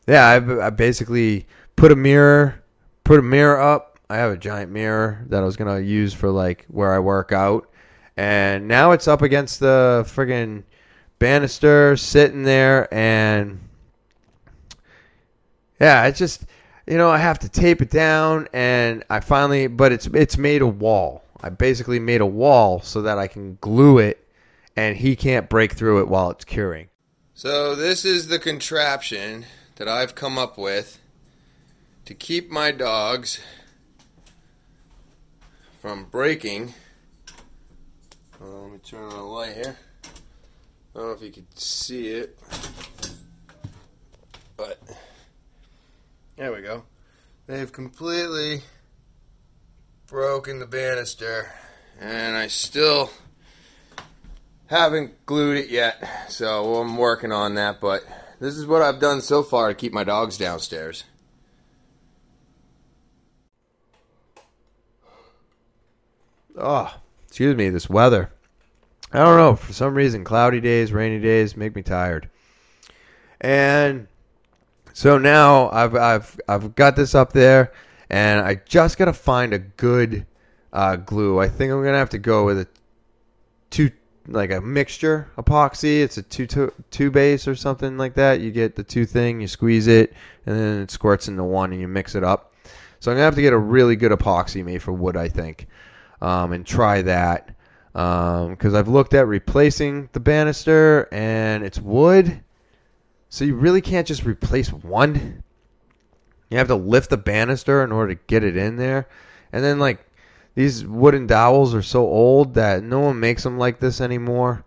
yeah, 0.06 0.26
I, 0.26 0.66
I 0.66 0.70
basically 0.70 1.46
put 1.76 1.92
a 1.92 1.96
mirror 1.96 2.64
put 3.04 3.18
a 3.18 3.22
mirror 3.22 3.60
up. 3.60 3.98
I 4.10 4.16
have 4.16 4.32
a 4.32 4.36
giant 4.36 4.72
mirror 4.72 5.24
that 5.28 5.42
I 5.42 5.46
was 5.46 5.56
gonna 5.56 5.80
use 5.80 6.12
for 6.12 6.30
like 6.30 6.66
where 6.68 6.92
I 6.92 6.98
work 6.98 7.32
out, 7.32 7.70
and 8.16 8.66
now 8.66 8.92
it's 8.92 9.08
up 9.08 9.22
against 9.22 9.60
the 9.60 10.04
friggin' 10.06 10.64
banister, 11.18 11.96
sitting 11.96 12.42
there, 12.42 12.92
and 12.92 13.60
yeah, 15.80 16.06
it's 16.06 16.18
just 16.18 16.44
you 16.86 16.96
know 16.98 17.10
I 17.10 17.18
have 17.18 17.38
to 17.40 17.48
tape 17.48 17.80
it 17.80 17.90
down, 17.90 18.48
and 18.52 19.04
I 19.08 19.20
finally, 19.20 19.68
but 19.68 19.92
it's 19.92 20.06
it's 20.08 20.36
made 20.36 20.62
a 20.62 20.66
wall. 20.66 21.23
I 21.44 21.50
basically 21.50 21.98
made 21.98 22.22
a 22.22 22.26
wall 22.26 22.80
so 22.80 23.02
that 23.02 23.18
I 23.18 23.26
can 23.26 23.58
glue 23.60 23.98
it, 23.98 24.26
and 24.76 24.96
he 24.96 25.14
can't 25.14 25.50
break 25.50 25.74
through 25.74 26.00
it 26.00 26.08
while 26.08 26.30
it's 26.30 26.46
curing. 26.46 26.88
So 27.34 27.74
this 27.74 28.06
is 28.06 28.28
the 28.28 28.38
contraption 28.38 29.44
that 29.76 29.86
I've 29.86 30.14
come 30.14 30.38
up 30.38 30.56
with 30.56 30.98
to 32.06 32.14
keep 32.14 32.50
my 32.50 32.70
dogs 32.70 33.40
from 35.82 36.04
breaking. 36.04 36.72
Well, 38.40 38.62
let 38.62 38.72
me 38.72 38.78
turn 38.78 39.04
on 39.04 39.10
the 39.10 39.16
light 39.16 39.54
here. 39.54 39.76
I 40.94 40.98
don't 40.98 41.08
know 41.08 41.12
if 41.12 41.20
you 41.20 41.30
can 41.30 41.46
see 41.56 42.08
it, 42.08 42.38
but 44.56 44.80
there 46.36 46.54
we 46.54 46.62
go. 46.62 46.84
They've 47.46 47.70
completely 47.70 48.62
broken 50.06 50.58
the 50.58 50.66
banister, 50.66 51.52
and 52.00 52.36
I 52.36 52.46
still 52.48 53.10
haven't 54.66 55.26
glued 55.26 55.58
it 55.58 55.70
yet, 55.70 56.26
so 56.28 56.76
I'm 56.76 56.96
working 56.96 57.32
on 57.32 57.54
that. 57.54 57.80
But 57.80 58.02
this 58.40 58.56
is 58.56 58.66
what 58.66 58.82
I've 58.82 59.00
done 59.00 59.20
so 59.20 59.42
far 59.42 59.68
to 59.68 59.74
keep 59.74 59.92
my 59.92 60.04
dogs 60.04 60.38
downstairs. 60.38 61.04
oh, 66.56 66.94
excuse 67.26 67.56
me, 67.56 67.68
this 67.68 67.88
weather. 67.88 68.30
I 69.12 69.18
don't 69.18 69.36
know. 69.36 69.56
For 69.56 69.72
some 69.72 69.94
reason, 69.94 70.24
cloudy 70.24 70.60
days, 70.60 70.92
rainy 70.92 71.20
days 71.20 71.56
make 71.56 71.76
me 71.76 71.82
tired. 71.82 72.28
And 73.40 74.08
so 74.92 75.18
now 75.18 75.70
I've 75.70 75.94
I've 75.94 76.40
I've 76.48 76.74
got 76.74 76.96
this 76.96 77.14
up 77.14 77.32
there, 77.32 77.72
and 78.10 78.40
I 78.40 78.56
just 78.66 78.98
gotta 78.98 79.12
find 79.12 79.52
a 79.52 79.58
good 79.58 80.26
uh, 80.72 80.96
glue. 80.96 81.40
I 81.40 81.48
think 81.48 81.72
I'm 81.72 81.82
gonna 81.82 81.98
have 81.98 82.10
to 82.10 82.18
go 82.18 82.44
with 82.44 82.60
a 82.60 82.68
two 83.70 83.90
like 84.26 84.50
a 84.50 84.60
mixture 84.60 85.30
epoxy. 85.36 86.02
It's 86.02 86.16
a 86.16 86.22
two 86.22 86.46
two, 86.46 86.72
two 86.90 87.10
base 87.10 87.46
or 87.46 87.54
something 87.54 87.96
like 87.96 88.14
that. 88.14 88.40
You 88.40 88.50
get 88.50 88.76
the 88.76 88.84
two 88.84 89.06
thing, 89.06 89.40
you 89.40 89.48
squeeze 89.48 89.86
it, 89.86 90.12
and 90.46 90.58
then 90.58 90.82
it 90.82 90.90
squirts 90.90 91.28
into 91.28 91.44
one, 91.44 91.72
and 91.72 91.80
you 91.80 91.88
mix 91.88 92.14
it 92.14 92.24
up. 92.24 92.52
So 93.00 93.10
I'm 93.10 93.16
gonna 93.16 93.24
have 93.24 93.34
to 93.34 93.42
get 93.42 93.52
a 93.52 93.58
really 93.58 93.96
good 93.96 94.12
epoxy 94.12 94.64
made 94.64 94.82
for 94.82 94.92
wood. 94.92 95.16
I 95.16 95.28
think 95.28 95.68
um, 96.24 96.52
and 96.52 96.66
try 96.66 97.02
that 97.02 97.54
because 97.92 98.74
um, 98.74 98.76
I've 98.76 98.88
looked 98.88 99.14
at 99.14 99.28
replacing 99.28 100.08
the 100.12 100.20
banister 100.20 101.08
and 101.12 101.62
it's 101.64 101.78
wood, 101.78 102.42
so 103.28 103.44
you 103.44 103.54
really 103.54 103.82
can't 103.82 104.06
just 104.06 104.24
replace 104.24 104.72
one. 104.72 105.42
You 106.54 106.58
have 106.58 106.68
to 106.68 106.76
lift 106.76 107.10
the 107.10 107.16
banister 107.16 107.82
in 107.82 107.90
order 107.90 108.14
to 108.14 108.20
get 108.28 108.44
it 108.44 108.56
in 108.56 108.76
there, 108.76 109.08
and 109.52 109.64
then 109.64 109.80
like 109.80 110.06
these 110.54 110.86
wooden 110.86 111.26
dowels 111.26 111.74
are 111.74 111.82
so 111.82 112.02
old 112.02 112.54
that 112.54 112.84
no 112.84 113.00
one 113.00 113.18
makes 113.18 113.42
them 113.42 113.58
like 113.58 113.80
this 113.80 114.00
anymore. 114.00 114.64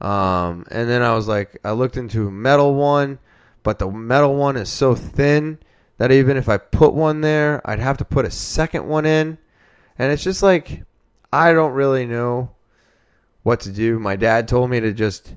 Um, 0.00 0.66
and 0.68 0.88
then 0.88 1.00
I 1.02 1.14
was 1.14 1.28
like, 1.28 1.60
I 1.64 1.70
looked 1.70 1.96
into 1.96 2.28
metal 2.28 2.74
one, 2.74 3.20
but 3.62 3.78
the 3.78 3.88
metal 3.88 4.34
one 4.34 4.56
is 4.56 4.68
so 4.68 4.96
thin 4.96 5.58
that 5.98 6.10
even 6.10 6.36
if 6.36 6.48
I 6.48 6.56
put 6.56 6.92
one 6.92 7.20
there, 7.20 7.60
I'd 7.64 7.78
have 7.78 7.98
to 7.98 8.04
put 8.04 8.24
a 8.24 8.32
second 8.32 8.88
one 8.88 9.06
in. 9.06 9.38
And 9.96 10.10
it's 10.10 10.24
just 10.24 10.42
like, 10.42 10.82
I 11.32 11.52
don't 11.52 11.72
really 11.72 12.04
know 12.04 12.50
what 13.44 13.60
to 13.60 13.70
do. 13.70 14.00
My 14.00 14.16
dad 14.16 14.48
told 14.48 14.70
me 14.70 14.80
to 14.80 14.92
just 14.92 15.36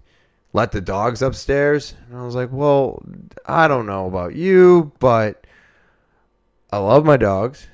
let 0.54 0.72
the 0.72 0.82
dogs 0.82 1.22
upstairs. 1.22 1.94
And 2.08 2.18
I 2.18 2.26
was 2.26 2.34
like, 2.34 2.50
well, 2.52 3.04
I 3.46 3.68
don't 3.68 3.86
know 3.86 4.08
about 4.08 4.36
you, 4.36 4.92
but 4.98 5.41
I 6.72 6.78
love 6.78 7.06
my 7.06 7.18
dogs. 7.18 7.68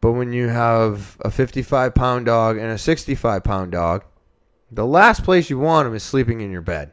But 0.00 0.12
when 0.12 0.32
you 0.32 0.48
have 0.48 1.16
a 1.20 1.30
55 1.30 1.94
pound 1.94 2.26
dog 2.26 2.58
and 2.58 2.70
a 2.70 2.78
65 2.78 3.42
pound 3.42 3.72
dog, 3.72 4.04
the 4.70 4.86
last 4.86 5.24
place 5.24 5.48
you 5.48 5.58
want 5.58 5.86
them 5.86 5.94
is 5.94 6.02
sleeping 6.02 6.40
in 6.40 6.50
your 6.50 6.60
bed. 6.60 6.92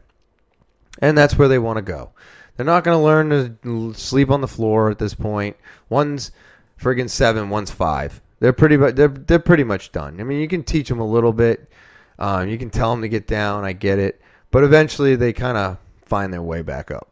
And 0.99 1.17
that's 1.17 1.37
where 1.37 1.47
they 1.47 1.59
want 1.59 1.77
to 1.77 1.81
go. 1.81 2.11
They're 2.55 2.65
not 2.65 2.83
going 2.83 2.97
to 2.97 3.03
learn 3.03 3.57
to 3.63 3.93
sleep 3.99 4.29
on 4.29 4.41
the 4.41 4.47
floor 4.47 4.91
at 4.91 4.99
this 4.99 5.15
point. 5.15 5.57
One's 5.89 6.31
friggin' 6.79 7.09
seven, 7.09 7.49
one's 7.49 7.71
five. 7.71 8.21
They're 8.39 8.53
pretty, 8.53 8.75
they're 8.75 9.07
they're 9.07 9.39
pretty 9.39 9.63
much 9.63 9.91
done. 9.91 10.19
I 10.19 10.23
mean, 10.23 10.39
you 10.39 10.47
can 10.47 10.63
teach 10.63 10.89
them 10.89 10.99
a 10.99 11.07
little 11.07 11.33
bit. 11.33 11.71
Um, 12.19 12.47
you 12.47 12.57
can 12.57 12.69
tell 12.69 12.91
them 12.91 13.01
to 13.01 13.09
get 13.09 13.25
down. 13.25 13.63
I 13.63 13.73
get 13.73 13.99
it, 13.99 14.21
but 14.51 14.63
eventually 14.63 15.15
they 15.15 15.33
kind 15.33 15.57
of 15.57 15.77
find 16.03 16.31
their 16.31 16.41
way 16.41 16.61
back 16.61 16.91
up. 16.91 17.09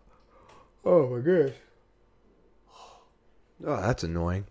Oh 0.85 1.07
my 1.07 1.19
gosh. 1.21 1.53
Oh, 3.65 3.81
that's 3.81 4.03
annoying. 4.03 4.45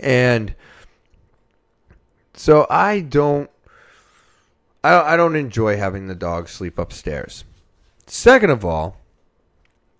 And 0.00 0.54
so 2.34 2.66
I 2.70 3.00
don't 3.00 3.50
I, 4.84 5.16
don't 5.16 5.36
enjoy 5.36 5.76
having 5.76 6.08
the 6.08 6.14
dog 6.14 6.48
sleep 6.48 6.78
upstairs. 6.78 7.44
Second 8.06 8.50
of 8.50 8.64
all, 8.64 8.96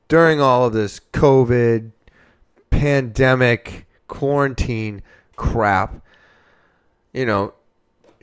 during 0.08 0.40
all 0.40 0.66
of 0.66 0.72
this 0.72 1.00
COVID, 1.12 1.92
pandemic, 2.70 3.86
quarantine 4.08 5.02
crap, 5.36 6.04
you 7.12 7.24
know, 7.24 7.54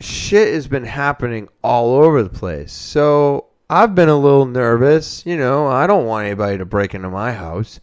shit 0.01 0.53
has 0.53 0.67
been 0.67 0.83
happening 0.83 1.47
all 1.63 1.93
over 1.95 2.21
the 2.23 2.29
place. 2.29 2.73
So 2.73 3.45
I've 3.69 3.95
been 3.95 4.09
a 4.09 4.17
little 4.17 4.45
nervous. 4.45 5.25
You 5.25 5.37
know, 5.37 5.67
I 5.67 5.87
don't 5.87 6.05
want 6.05 6.25
anybody 6.25 6.57
to 6.57 6.65
break 6.65 6.93
into 6.93 7.09
my 7.09 7.31
house, 7.31 7.79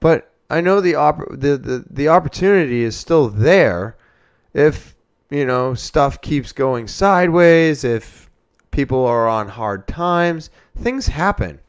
but 0.00 0.32
I 0.48 0.60
know 0.60 0.80
the 0.80 0.94
op- 0.94 1.30
the, 1.30 1.56
the 1.56 1.84
the 1.90 2.08
opportunity 2.08 2.82
is 2.82 2.96
still 2.96 3.28
there 3.28 3.96
if 4.54 4.94
you 5.30 5.44
know 5.44 5.74
stuff 5.74 6.20
keeps 6.20 6.52
going 6.52 6.88
sideways, 6.88 7.84
if 7.84 8.30
people 8.70 9.04
are 9.04 9.28
on 9.28 9.48
hard 9.48 9.86
times, 9.88 10.50
things 10.78 11.08
happen. 11.08 11.60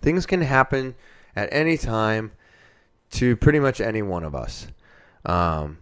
Things 0.00 0.26
can 0.26 0.42
happen 0.42 0.94
at 1.34 1.48
any 1.52 1.76
time 1.76 2.32
to 3.12 3.36
pretty 3.36 3.58
much 3.58 3.80
any 3.80 4.02
one 4.02 4.24
of 4.24 4.34
us. 4.34 4.68
Um, 5.24 5.78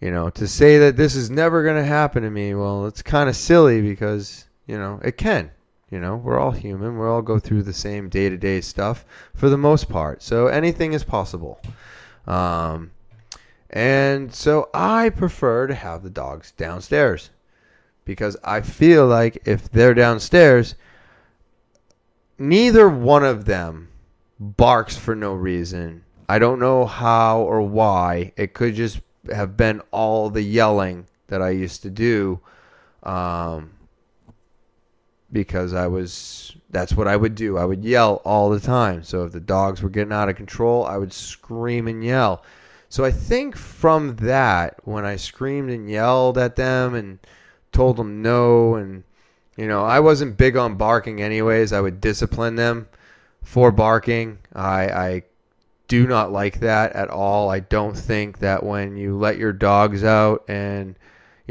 you 0.00 0.10
know, 0.10 0.30
to 0.30 0.48
say 0.48 0.78
that 0.78 0.96
this 0.96 1.14
is 1.14 1.30
never 1.30 1.62
going 1.62 1.76
to 1.76 1.84
happen 1.84 2.22
to 2.22 2.30
me, 2.30 2.54
well, 2.54 2.86
it's 2.86 3.02
kind 3.02 3.28
of 3.28 3.36
silly 3.36 3.80
because, 3.80 4.46
you 4.66 4.76
know, 4.76 5.00
it 5.04 5.16
can. 5.16 5.50
You 5.92 6.00
know, 6.00 6.16
we're 6.16 6.38
all 6.38 6.52
human. 6.52 6.98
We 6.98 7.04
all 7.04 7.20
go 7.20 7.38
through 7.38 7.64
the 7.64 7.74
same 7.74 8.08
day 8.08 8.30
to 8.30 8.38
day 8.38 8.62
stuff 8.62 9.04
for 9.34 9.50
the 9.50 9.58
most 9.58 9.90
part. 9.90 10.22
So 10.22 10.46
anything 10.46 10.94
is 10.94 11.04
possible. 11.04 11.60
Um, 12.26 12.92
and 13.68 14.34
so 14.34 14.70
I 14.72 15.10
prefer 15.10 15.66
to 15.66 15.74
have 15.74 16.02
the 16.02 16.08
dogs 16.08 16.52
downstairs 16.52 17.28
because 18.06 18.38
I 18.42 18.62
feel 18.62 19.06
like 19.06 19.42
if 19.44 19.70
they're 19.70 19.92
downstairs, 19.92 20.76
neither 22.38 22.88
one 22.88 23.22
of 23.22 23.44
them 23.44 23.88
barks 24.40 24.96
for 24.96 25.14
no 25.14 25.34
reason. 25.34 26.04
I 26.26 26.38
don't 26.38 26.58
know 26.58 26.86
how 26.86 27.42
or 27.42 27.60
why. 27.60 28.32
It 28.38 28.54
could 28.54 28.76
just 28.76 29.02
have 29.30 29.58
been 29.58 29.82
all 29.90 30.30
the 30.30 30.42
yelling 30.42 31.06
that 31.26 31.42
I 31.42 31.50
used 31.50 31.82
to 31.82 31.90
do. 31.90 32.40
Um, 33.02 33.72
because 35.32 35.72
I 35.74 35.86
was 35.86 36.54
that's 36.70 36.94
what 36.94 37.08
I 37.08 37.16
would 37.16 37.34
do. 37.34 37.58
I 37.58 37.64
would 37.64 37.84
yell 37.84 38.22
all 38.24 38.50
the 38.50 38.60
time. 38.60 39.02
So 39.02 39.24
if 39.24 39.32
the 39.32 39.40
dogs 39.40 39.82
were 39.82 39.90
getting 39.90 40.12
out 40.12 40.28
of 40.28 40.36
control, 40.36 40.84
I 40.86 40.96
would 40.96 41.12
scream 41.12 41.86
and 41.86 42.02
yell. 42.02 42.42
So 42.88 43.04
I 43.04 43.10
think 43.10 43.56
from 43.56 44.16
that, 44.16 44.76
when 44.84 45.04
I 45.04 45.16
screamed 45.16 45.70
and 45.70 45.88
yelled 45.88 46.36
at 46.36 46.56
them 46.56 46.94
and 46.94 47.18
told 47.72 47.96
them 47.96 48.22
no, 48.22 48.74
and 48.74 49.04
you 49.56 49.66
know, 49.66 49.84
I 49.84 50.00
wasn't 50.00 50.36
big 50.36 50.56
on 50.56 50.76
barking 50.76 51.22
anyways. 51.22 51.72
I 51.72 51.80
would 51.80 52.00
discipline 52.00 52.56
them 52.56 52.88
for 53.42 53.70
barking. 53.70 54.38
I, 54.54 54.88
I 54.88 55.22
do 55.88 56.06
not 56.06 56.32
like 56.32 56.60
that 56.60 56.92
at 56.92 57.10
all. 57.10 57.50
I 57.50 57.60
don't 57.60 57.96
think 57.96 58.38
that 58.38 58.62
when 58.62 58.96
you 58.96 59.16
let 59.16 59.36
your 59.36 59.52
dogs 59.52 60.04
out 60.04 60.44
and 60.48 60.96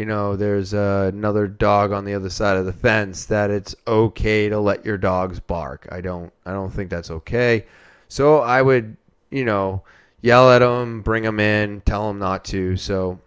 you 0.02 0.08
know, 0.08 0.36
there's 0.36 0.74
uh, 0.74 1.12
another 1.14 1.45
dog 1.45 1.91
on 1.91 2.06
the 2.06 2.16
other 2.16 2.32
side 2.32 2.58
of 2.58 2.66
the 2.66 2.74
fence 2.74 3.26
that 3.26 3.52
it's 3.52 3.76
okay 3.88 4.49
to 4.49 4.60
let 4.60 4.84
your 4.84 4.97
dogs 4.97 5.39
bark. 5.39 5.88
I 5.91 6.02
don't 6.02 6.34
I 6.43 6.54
don't 6.54 6.72
think 6.72 6.89
that's 6.89 7.12
okay. 7.12 7.68
So 8.08 8.39
I 8.39 8.64
would, 8.64 8.97
you 9.30 9.45
know, 9.45 9.84
yell 10.22 10.52
at 10.52 10.58
them, 10.58 11.04
bring 11.04 11.22
them 11.22 11.39
in, 11.39 11.82
tell 11.82 12.08
them 12.08 12.18
not 12.18 12.43
to. 12.45 12.78
So 12.78 13.20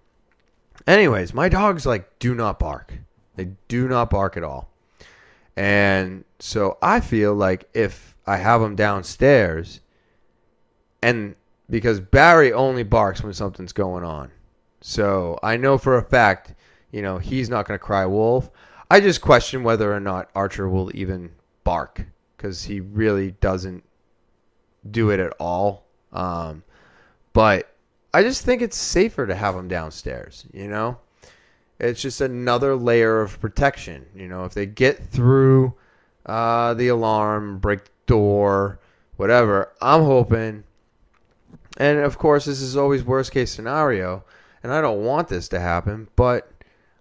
anyways, 0.88 1.32
my 1.32 1.48
dogs 1.48 1.86
like 1.86 2.18
do 2.18 2.34
not 2.34 2.58
bark. 2.58 2.92
They 3.36 3.50
do 3.68 3.86
not 3.86 4.10
bark 4.10 4.36
at 4.36 4.42
all. 4.42 4.68
And 5.56 6.24
so 6.40 6.76
I 6.82 6.98
feel 6.98 7.34
like 7.34 7.68
if 7.72 8.16
I 8.26 8.38
have 8.38 8.60
them 8.60 8.74
downstairs 8.74 9.78
and 11.00 11.36
because 11.70 12.00
Barry 12.00 12.52
only 12.52 12.82
barks 12.82 13.22
when 13.22 13.32
something's 13.32 13.72
going 13.72 14.02
on. 14.02 14.32
So 14.80 15.38
I 15.40 15.56
know 15.56 15.78
for 15.78 15.96
a 15.96 16.02
fact 16.02 16.54
you 16.94 17.02
know, 17.02 17.18
he's 17.18 17.50
not 17.50 17.66
going 17.66 17.76
to 17.76 17.84
cry 17.84 18.06
wolf. 18.06 18.48
I 18.88 19.00
just 19.00 19.20
question 19.20 19.64
whether 19.64 19.92
or 19.92 19.98
not 19.98 20.30
Archer 20.32 20.68
will 20.68 20.94
even 20.94 21.32
bark 21.64 22.06
because 22.36 22.62
he 22.62 22.78
really 22.78 23.32
doesn't 23.32 23.82
do 24.88 25.10
it 25.10 25.18
at 25.18 25.32
all. 25.40 25.86
Um, 26.12 26.62
but 27.32 27.74
I 28.12 28.22
just 28.22 28.44
think 28.44 28.62
it's 28.62 28.76
safer 28.76 29.26
to 29.26 29.34
have 29.34 29.56
him 29.56 29.66
downstairs, 29.66 30.46
you 30.52 30.68
know? 30.68 30.98
It's 31.80 32.00
just 32.00 32.20
another 32.20 32.76
layer 32.76 33.20
of 33.20 33.40
protection. 33.40 34.06
You 34.14 34.28
know, 34.28 34.44
if 34.44 34.54
they 34.54 34.66
get 34.66 35.04
through 35.04 35.74
uh, 36.26 36.74
the 36.74 36.86
alarm, 36.88 37.58
break 37.58 37.86
the 37.86 37.90
door, 38.06 38.78
whatever, 39.16 39.72
I'm 39.82 40.02
hoping. 40.02 40.62
And 41.76 41.98
of 41.98 42.18
course, 42.18 42.44
this 42.44 42.60
is 42.60 42.76
always 42.76 43.02
worst 43.02 43.32
case 43.32 43.50
scenario, 43.50 44.22
and 44.62 44.72
I 44.72 44.80
don't 44.80 45.02
want 45.04 45.26
this 45.26 45.48
to 45.48 45.58
happen, 45.58 46.06
but 46.14 46.53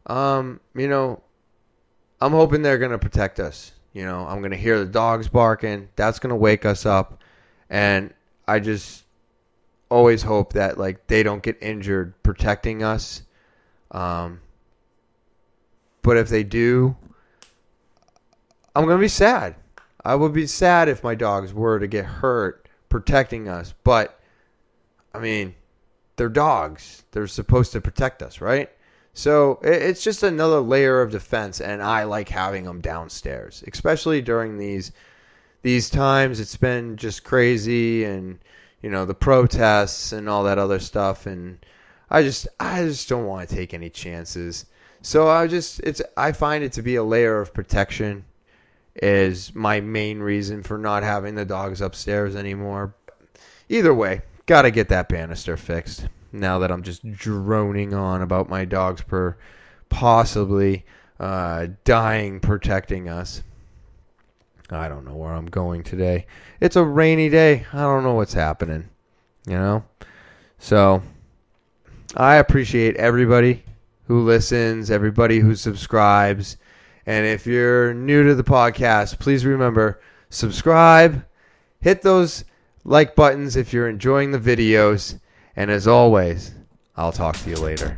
um, 0.08 0.60
you 0.76 0.88
know, 0.88 1.22
I'm 2.22 2.32
hoping 2.32 2.62
they're 2.62 2.78
going 2.78 2.91
to 2.91 2.99
protect 2.99 3.39
us. 3.39 3.72
You 3.93 4.06
know, 4.06 4.26
I'm 4.26 4.39
going 4.39 4.51
to 4.51 4.58
hear 4.58 4.80
the 4.80 4.86
dogs 4.86 5.28
barking. 5.28 5.89
That's 5.95 6.20
going 6.20 6.32
to 6.32 6.36
wake 6.36 6.66
us 6.66 6.86
up. 6.86 7.22
And 7.70 8.14
I 8.47 8.60
just 8.60 9.04
always 9.89 10.24
hope 10.24 10.54
that 10.54 10.78
like 10.78 11.06
they 11.08 11.22
don't 11.22 11.43
get 11.43 11.58
injured 11.62 12.14
protecting 12.24 12.84
us. 12.84 13.22
Um, 13.91 14.41
but 16.01 16.18
if 16.18 16.30
they 16.30 16.43
do, 16.43 16.95
I'm 18.76 18.86
going 18.86 18.97
to 18.97 19.01
be 19.01 19.08
sad. 19.08 19.56
I 20.04 20.16
would 20.16 20.34
be 20.34 20.47
sad 20.47 20.89
if 20.89 21.04
my 21.04 21.16
dogs 21.16 21.54
were 21.54 21.80
to 21.80 21.88
get 21.88 22.06
hurt 22.06 22.68
protecting 22.89 23.47
us. 23.47 23.74
But 23.84 24.20
I 25.14 25.20
mean, 25.20 25.56
they're 26.16 26.30
dogs. 26.30 27.04
They're 27.12 27.28
supposed 27.28 27.72
to 27.74 27.82
protect 27.82 28.24
us, 28.24 28.41
right? 28.41 28.70
So 29.14 29.59
it's 29.61 30.03
just 30.03 30.24
another 30.24 30.59
layer 30.59 31.01
of 31.01 31.11
defense, 31.11 31.61
and 31.61 31.84
I 31.84 32.03
like 32.03 32.30
having 32.30 32.64
them 32.64 32.82
downstairs, 32.82 33.64
especially 33.72 34.22
during 34.22 34.57
these 34.57 34.91
these 35.61 35.89
times. 35.89 36.39
It's 36.39 36.57
been 36.57 36.97
just 36.97 37.24
crazy, 37.24 38.05
and 38.05 38.39
you 38.82 38.89
know 38.89 39.05
the 39.05 39.14
protests 39.14 40.14
and 40.14 40.28
all 40.28 40.43
that 40.45 40.57
other 40.57 40.80
stuff, 40.80 41.28
and 41.28 41.64
I 42.09 42.24
just 42.24 42.47
I 42.59 42.84
just 42.86 43.07
don't 43.07 43.28
want 43.28 43.47
to 43.47 43.55
take 43.55 43.76
any 43.76 43.91
chances. 43.91 44.66
So 45.03 45.30
I 45.30 45.45
just 45.45 45.80
it's 45.82 46.01
I 46.18 46.32
find 46.32 46.64
it 46.64 46.74
to 46.74 46.82
be 46.82 46.95
a 46.95 47.03
layer 47.03 47.39
of 47.39 47.53
protection 47.53 48.26
is 48.95 49.53
my 49.53 49.80
main 49.80 50.20
reason 50.20 50.64
for 50.64 50.78
not 50.80 51.03
having 51.03 51.36
the 51.36 51.45
dogs 51.45 51.82
upstairs 51.82 52.36
anymore. 52.36 52.95
Either 53.70 53.93
way, 53.93 54.22
got 54.47 54.64
to 54.64 54.72
get 54.72 54.89
that 54.89 55.09
banister 55.09 55.55
fixed 55.55 56.07
now 56.34 56.59
that 56.59 56.71
I'm 56.71 56.84
just 56.84 57.09
droning 57.11 57.93
on 57.93 58.21
about 58.21 58.49
my 58.49 58.65
dogs 58.65 59.01
per 59.01 59.38
possibly 59.89 60.86
uh, 61.19 61.67
dying 61.84 62.39
protecting 62.39 63.07
us. 63.07 63.43
I 64.69 64.88
don't 64.88 65.05
know 65.05 65.15
where 65.15 65.34
I'm 65.34 65.45
going 65.45 65.84
today. 65.84 66.25
It's 66.59 66.75
a 66.75 66.84
rainy 66.84 67.29
day. 67.29 67.65
I 67.71 67.81
don't 67.81 68.03
know 68.03 68.15
what's 68.15 68.34
happening. 68.34 68.89
You 69.45 69.53
know? 69.53 69.86
So 70.57 71.03
I 72.15 72.36
appreciate 72.36 72.95
everybody 72.95 73.63
who 74.07 74.23
listens, 74.23 74.89
everybody 74.89 75.39
who 75.39 75.55
subscribes. 75.55 76.57
And 77.05 77.25
if 77.25 77.45
you're 77.45 77.93
new 77.93 78.23
to 78.23 78.36
the 78.36 78.43
podcast, 78.43 79.19
please 79.19 79.45
remember 79.45 80.01
subscribe, 80.29 81.23
hit 81.79 82.01
those 82.01 82.45
like 82.86 83.15
buttons 83.15 83.55
if 83.55 83.73
you're 83.73 83.89
enjoying 83.89 84.31
the 84.31 84.39
videos. 84.39 85.19
And 85.56 85.70
as 85.70 85.88
always, 85.88 86.51
I'll 86.95 87.12
talk 87.12 87.38
to 87.38 87.49
you 87.49 87.58
later. 87.58 87.95